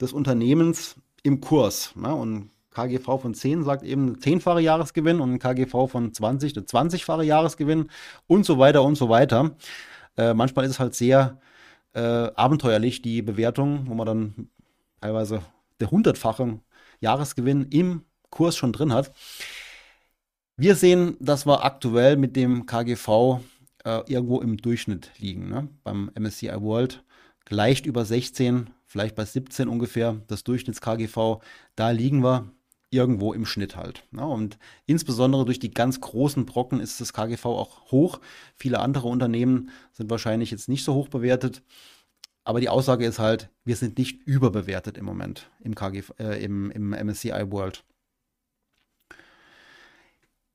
[0.00, 1.92] des Unternehmens im Kurs.
[1.96, 2.14] Ne?
[2.14, 7.22] Und KGV von 10 sagt eben 10-fache Jahresgewinn und ein KGV von 20 der 20-fache
[7.22, 7.90] Jahresgewinn
[8.26, 9.56] und so weiter und so weiter.
[10.16, 11.38] Äh, manchmal ist es halt sehr
[11.98, 14.48] äh, abenteuerlich, die Bewertung, wo man dann
[15.00, 15.42] teilweise
[15.80, 16.60] der hundertfache
[17.00, 19.12] Jahresgewinn im Kurs schon drin hat.
[20.56, 23.40] Wir sehen, dass wir aktuell mit dem KGV
[23.84, 25.48] äh, irgendwo im Durchschnitt liegen.
[25.48, 25.68] Ne?
[25.82, 27.02] Beim MSCI World
[27.48, 31.40] leicht über 16, vielleicht bei 17 ungefähr, das Durchschnitts-KGV.
[31.74, 32.50] Da liegen wir
[32.90, 34.04] irgendwo im Schnitt halt.
[34.10, 34.26] Ne?
[34.26, 38.20] Und insbesondere durch die ganz großen Brocken ist das KGV auch hoch.
[38.54, 41.62] Viele andere Unternehmen sind wahrscheinlich jetzt nicht so hoch bewertet.
[42.44, 46.70] Aber die Aussage ist halt, wir sind nicht überbewertet im Moment im, KGV, äh, im,
[46.70, 47.84] im MSCI World.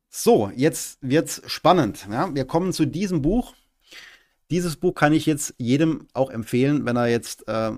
[0.10, 2.08] So, jetzt wird's spannend.
[2.10, 2.34] Ja?
[2.34, 3.54] Wir kommen zu diesem Buch.
[4.50, 7.72] Dieses Buch kann ich jetzt jedem auch empfehlen, wenn er jetzt äh,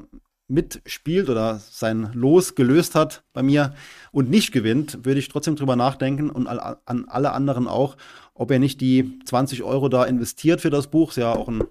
[0.47, 3.73] mitspielt oder sein Los gelöst hat bei mir
[4.11, 7.97] und nicht gewinnt, würde ich trotzdem drüber nachdenken und an alle anderen auch,
[8.33, 11.09] ob er nicht die 20 Euro da investiert für das Buch.
[11.09, 11.63] Ist ja auch ein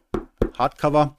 [0.58, 1.16] Hardcover.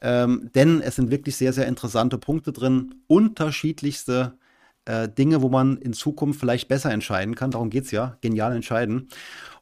[0.00, 2.96] Ähm, denn es sind wirklich sehr, sehr interessante Punkte drin.
[3.06, 4.36] Unterschiedlichste
[4.84, 7.52] äh, Dinge, wo man in Zukunft vielleicht besser entscheiden kann.
[7.52, 8.16] Darum geht es ja.
[8.20, 9.08] Genial entscheiden.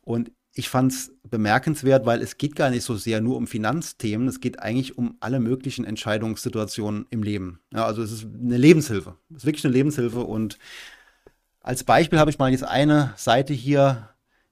[0.03, 4.27] Und ich fand es bemerkenswert, weil es geht gar nicht so sehr nur um Finanzthemen,
[4.27, 7.61] es geht eigentlich um alle möglichen Entscheidungssituationen im Leben.
[7.73, 9.17] Ja, also es ist eine Lebenshilfe.
[9.31, 10.21] Es ist wirklich eine Lebenshilfe.
[10.21, 10.59] Und
[11.61, 14.09] als Beispiel habe ich mal jetzt eine Seite hier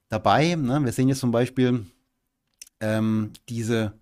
[0.09, 0.55] dabei.
[0.55, 0.85] Ne?
[0.85, 1.87] Wir sehen jetzt zum Beispiel
[2.81, 3.93] ähm, diese,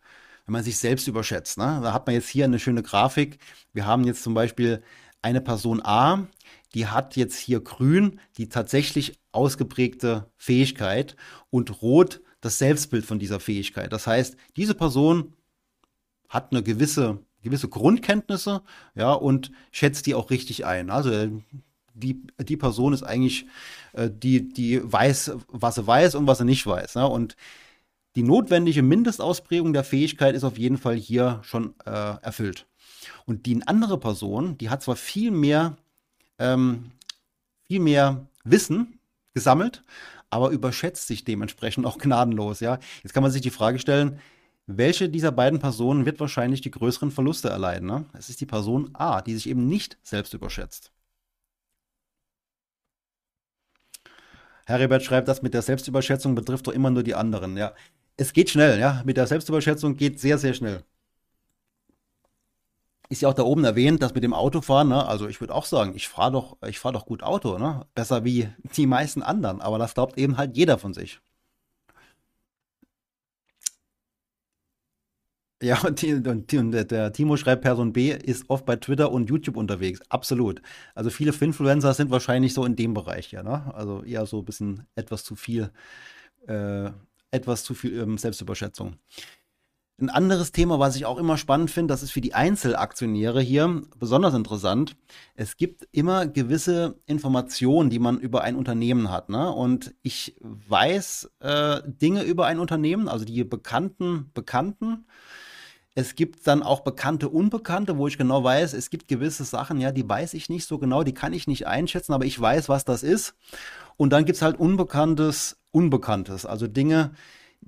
[0.44, 1.57] wenn man sich selbst überschätzt.
[1.57, 1.80] Ne?
[1.82, 3.38] Da hat man jetzt hier eine schöne Grafik.
[3.72, 4.82] Wir haben jetzt zum Beispiel
[5.22, 6.26] eine Person A,
[6.77, 11.16] die hat jetzt hier grün die tatsächlich ausgeprägte Fähigkeit
[11.49, 13.95] und rot das Selbstbild von dieser Fähigkeit.
[13.95, 15.33] Das heißt, diese Person
[16.29, 18.61] hat eine gewisse, gewisse Grundkenntnisse,
[18.95, 20.91] ja, und schätzt die auch richtig ein.
[20.91, 21.41] Also
[21.95, 23.47] die, die Person ist eigentlich,
[23.95, 26.93] äh, die, die weiß, was sie weiß und was sie nicht weiß.
[26.93, 27.37] Ja, und
[28.16, 32.66] die notwendige Mindestausprägung der Fähigkeit ist auf jeden Fall hier schon äh, erfüllt.
[33.24, 35.79] Und die andere Person, die hat zwar viel mehr
[36.39, 36.93] ähm,
[37.66, 38.99] viel mehr Wissen
[39.34, 39.84] gesammelt,
[40.30, 42.61] aber überschätzt sich dementsprechend auch gnadenlos.
[42.61, 42.78] Ja?
[43.03, 44.20] Jetzt kann man sich die Frage stellen,
[44.66, 47.87] welche dieser beiden Personen wird wahrscheinlich die größeren Verluste erleiden?
[47.87, 48.05] Ne?
[48.14, 50.91] Es ist die Person A, die sich eben nicht selbst überschätzt.
[54.66, 57.57] Heribert schreibt, das mit der Selbstüberschätzung betrifft doch immer nur die anderen.
[57.57, 57.72] Ja,
[58.16, 58.80] es geht schnell.
[58.80, 60.82] Ja, mit der Selbstüberschätzung geht sehr, sehr schnell
[63.09, 65.07] ist ja auch da oben erwähnt, dass mit dem Autofahren, ne?
[65.07, 67.86] also ich würde auch sagen, ich fahre doch, ich fahre doch gut Auto, ne?
[67.94, 71.20] Besser wie die meisten anderen, aber das glaubt eben halt jeder von sich.
[75.62, 79.57] Ja, und, und, und der Timo schreibt, Person B ist oft bei Twitter und YouTube
[79.57, 80.00] unterwegs.
[80.11, 80.61] Absolut.
[80.94, 83.74] Also viele Finfluencer sind wahrscheinlich so in dem Bereich, ja, ne?
[83.74, 85.70] Also eher so ein bisschen etwas zu viel,
[86.48, 86.90] äh,
[87.30, 88.96] etwas zu viel ähm, Selbstüberschätzung.
[89.99, 93.80] Ein anderes Thema, was ich auch immer spannend finde, das ist für die Einzelaktionäre hier
[93.99, 94.94] besonders interessant.
[95.36, 99.30] Es gibt immer gewisse Informationen, die man über ein Unternehmen hat.
[99.30, 99.51] Ne?
[99.51, 105.07] Und ich weiß äh, Dinge über ein Unternehmen, also die bekannten Bekannten.
[105.94, 109.92] Es gibt dann auch bekannte Unbekannte, wo ich genau weiß, es gibt gewisse Sachen, ja,
[109.92, 112.84] die weiß ich nicht so genau, die kann ich nicht einschätzen, aber ich weiß, was
[112.84, 113.34] das ist.
[113.97, 117.12] Und dann gibt es halt Unbekanntes, Unbekanntes, also Dinge,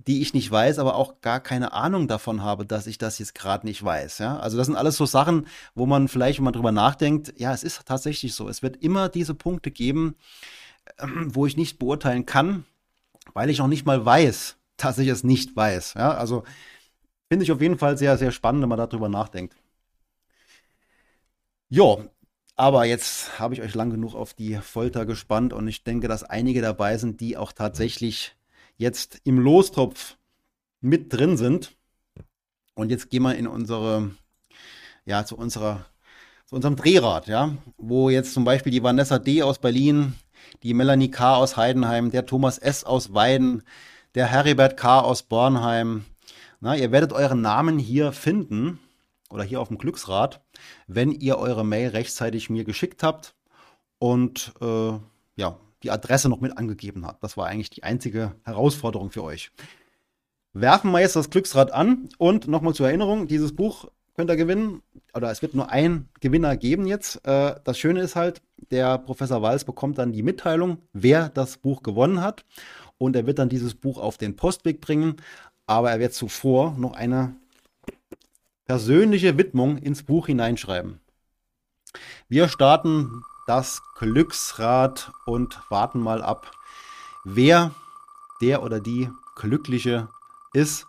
[0.07, 3.67] ich nicht weiß, aber auch gar keine Ahnung davon habe, dass ich das jetzt gerade
[3.67, 4.19] nicht weiß.
[4.19, 4.39] Ja?
[4.39, 7.63] Also das sind alles so Sachen, wo man vielleicht, wenn man drüber nachdenkt, ja, es
[7.63, 8.49] ist tatsächlich so.
[8.49, 10.17] Es wird immer diese Punkte geben,
[10.99, 12.65] ähm, wo ich nicht beurteilen kann,
[13.35, 15.95] weil ich noch nicht mal weiß, dass ich es nicht weiß.
[15.95, 16.45] Ja, also
[17.29, 19.57] finde ich auf jeden Fall sehr, sehr spannend, wenn man darüber nachdenkt.
[21.69, 22.09] Jo,
[22.57, 26.25] aber jetzt habe ich euch lang genug auf die Folter gespannt und ich denke, dass
[26.25, 28.38] einige dabei sind, die auch tatsächlich
[28.79, 30.17] jetzt im Lostopf
[30.81, 31.77] mit drin sind.
[32.75, 34.13] Und jetzt gehen wir in unsere,
[35.05, 35.85] ja, zu unserer,
[36.47, 39.43] zu unserem Drehrad, ja, wo jetzt zum Beispiel die Vanessa D.
[39.43, 40.15] aus Berlin,
[40.63, 41.35] die Melanie K.
[41.37, 42.85] aus Heidenheim, der Thomas S.
[42.85, 43.65] aus Weiden,
[44.15, 45.01] der Heribert K.
[45.01, 46.05] aus Bornheim.
[46.61, 48.79] Na, ihr werdet euren Namen hier finden
[49.31, 50.41] oder hier auf dem Glücksrad,
[50.87, 53.35] wenn ihr eure Mail rechtzeitig mir geschickt habt
[53.99, 54.93] und äh,
[55.37, 57.23] ja, die Adresse noch mit angegeben habt.
[57.23, 59.51] Das war eigentlich die einzige Herausforderung für euch.
[60.53, 64.83] Werfen wir jetzt das Glücksrad an und nochmal zur Erinnerung, dieses Buch könnt ihr gewinnen,
[65.15, 67.25] oder es wird nur einen Gewinner geben jetzt.
[67.25, 71.85] Äh, das Schöne ist halt, der Professor Walz bekommt dann die Mitteilung, wer das Buch
[71.85, 72.45] gewonnen hat
[72.99, 75.17] und er wird dann dieses Buch auf den Postweg bringen,
[75.69, 77.37] aber er wird zuvor noch eine
[78.65, 81.01] persönliche Widmung ins Buch hineinschreiben.
[82.29, 86.51] Wir starten das Glücksrad und warten mal ab,
[87.25, 87.75] wer
[88.43, 90.11] der oder die Glückliche
[90.53, 90.87] ist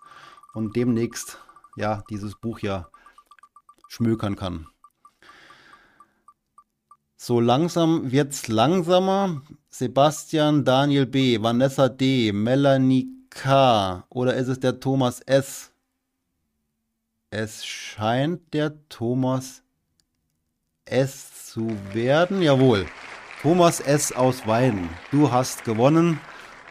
[0.54, 1.40] und demnächst
[1.78, 2.90] ja dieses Buch ja
[3.88, 4.68] schmökern kann.
[7.16, 9.42] So langsam wird's langsamer.
[9.70, 15.72] Sebastian Daniel B, Vanessa D, Melanie K oder ist es der Thomas S?
[17.30, 19.64] Es scheint der Thomas
[20.84, 22.44] S zu werden.
[22.44, 22.86] Jawohl.
[23.42, 24.88] Thomas S aus Weiden.
[25.10, 26.20] Du hast gewonnen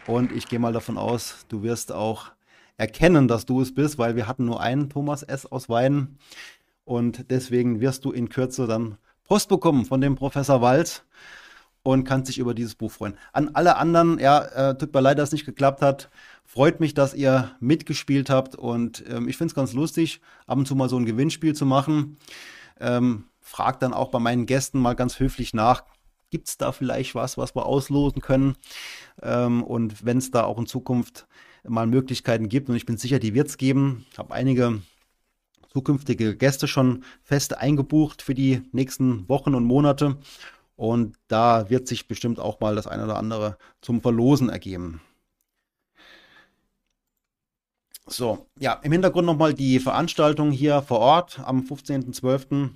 [0.07, 2.31] und ich gehe mal davon aus, du wirst auch
[2.77, 6.19] erkennen, dass du es bist, weil wir hatten nur einen Thomas S aus Weiden
[6.85, 11.03] und deswegen wirst du in Kürze dann Post bekommen von dem Professor Walz
[11.83, 13.19] und kannst dich über dieses Buch freuen.
[13.33, 16.09] An alle anderen, ja, äh, tut mir leid, dass es nicht geklappt hat.
[16.45, 20.69] Freut mich, dass ihr mitgespielt habt und ähm, ich finde es ganz lustig, ab und
[20.69, 22.17] zu mal so ein Gewinnspiel zu machen.
[22.81, 25.85] Ähm, frag dann auch bei meinen Gästen mal ganz höflich nach,
[26.31, 28.57] gibt es da vielleicht was, was wir auslosen können?
[29.23, 31.27] Ähm, und wenn es da auch in Zukunft
[31.67, 34.83] mal Möglichkeiten gibt, und ich bin sicher, die wird es geben, habe einige
[35.73, 40.19] zukünftige Gäste schon fest eingebucht für die nächsten Wochen und Monate.
[40.77, 45.01] Und da wird sich bestimmt auch mal das eine oder andere zum Verlosen ergeben.
[48.07, 52.71] So, ja, im Hintergrund nochmal die Veranstaltung hier vor Ort am 15.12.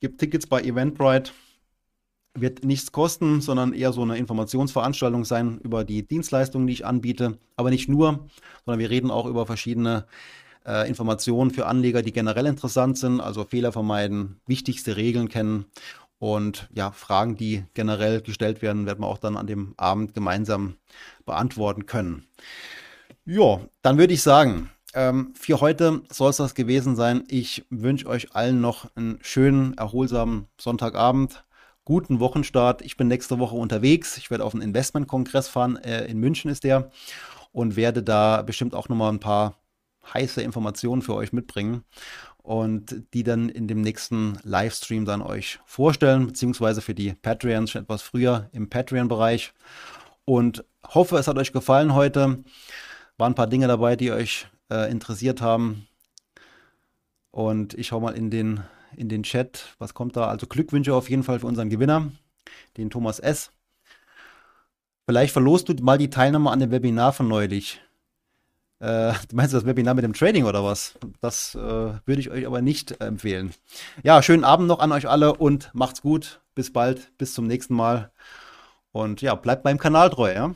[0.00, 1.32] Gibt Tickets bei Eventbrite.
[2.36, 7.38] Wird nichts kosten, sondern eher so eine Informationsveranstaltung sein über die Dienstleistungen, die ich anbiete.
[7.56, 8.28] Aber nicht nur,
[8.64, 10.06] sondern wir reden auch über verschiedene
[10.66, 15.66] äh, Informationen für Anleger, die generell interessant sind, also Fehler vermeiden, wichtigste Regeln kennen
[16.18, 20.76] und ja, Fragen, die generell gestellt werden, werden wir auch dann an dem Abend gemeinsam
[21.26, 22.26] beantworten können.
[23.26, 27.24] Ja, dann würde ich sagen, ähm, für heute soll es das gewesen sein.
[27.28, 31.44] Ich wünsche euch allen noch einen schönen, erholsamen Sonntagabend.
[31.84, 32.82] Guten Wochenstart.
[32.82, 34.16] Ich bin nächste Woche unterwegs.
[34.16, 35.76] Ich werde auf einen Investmentkongress fahren.
[35.76, 36.90] Äh, in München ist der.
[37.52, 39.58] Und werde da bestimmt auch nochmal ein paar
[40.12, 41.84] heiße Informationen für euch mitbringen
[42.44, 47.82] und die dann in dem nächsten Livestream dann euch vorstellen, beziehungsweise für die Patreons schon
[47.82, 49.54] etwas früher im Patreon-Bereich.
[50.26, 52.44] Und hoffe, es hat euch gefallen heute.
[53.16, 55.86] Waren ein paar Dinge dabei, die euch äh, interessiert haben.
[57.30, 58.60] Und ich schaue mal in den,
[58.96, 59.74] in den Chat.
[59.78, 60.28] Was kommt da?
[60.28, 62.12] Also Glückwünsche auf jeden Fall für unseren Gewinner,
[62.76, 63.50] den Thomas S.
[65.06, 67.80] Vielleicht verlost du mal die Teilnahme an dem Webinar von neulich.
[68.80, 70.94] Äh, meinst du das Webinar mit dem Trading oder was?
[71.20, 73.52] Das äh, würde ich euch aber nicht empfehlen.
[74.02, 76.40] Ja, schönen Abend noch an euch alle und macht's gut.
[76.54, 78.12] Bis bald, bis zum nächsten Mal.
[78.92, 80.54] Und ja, bleibt meinem Kanal treu, ja?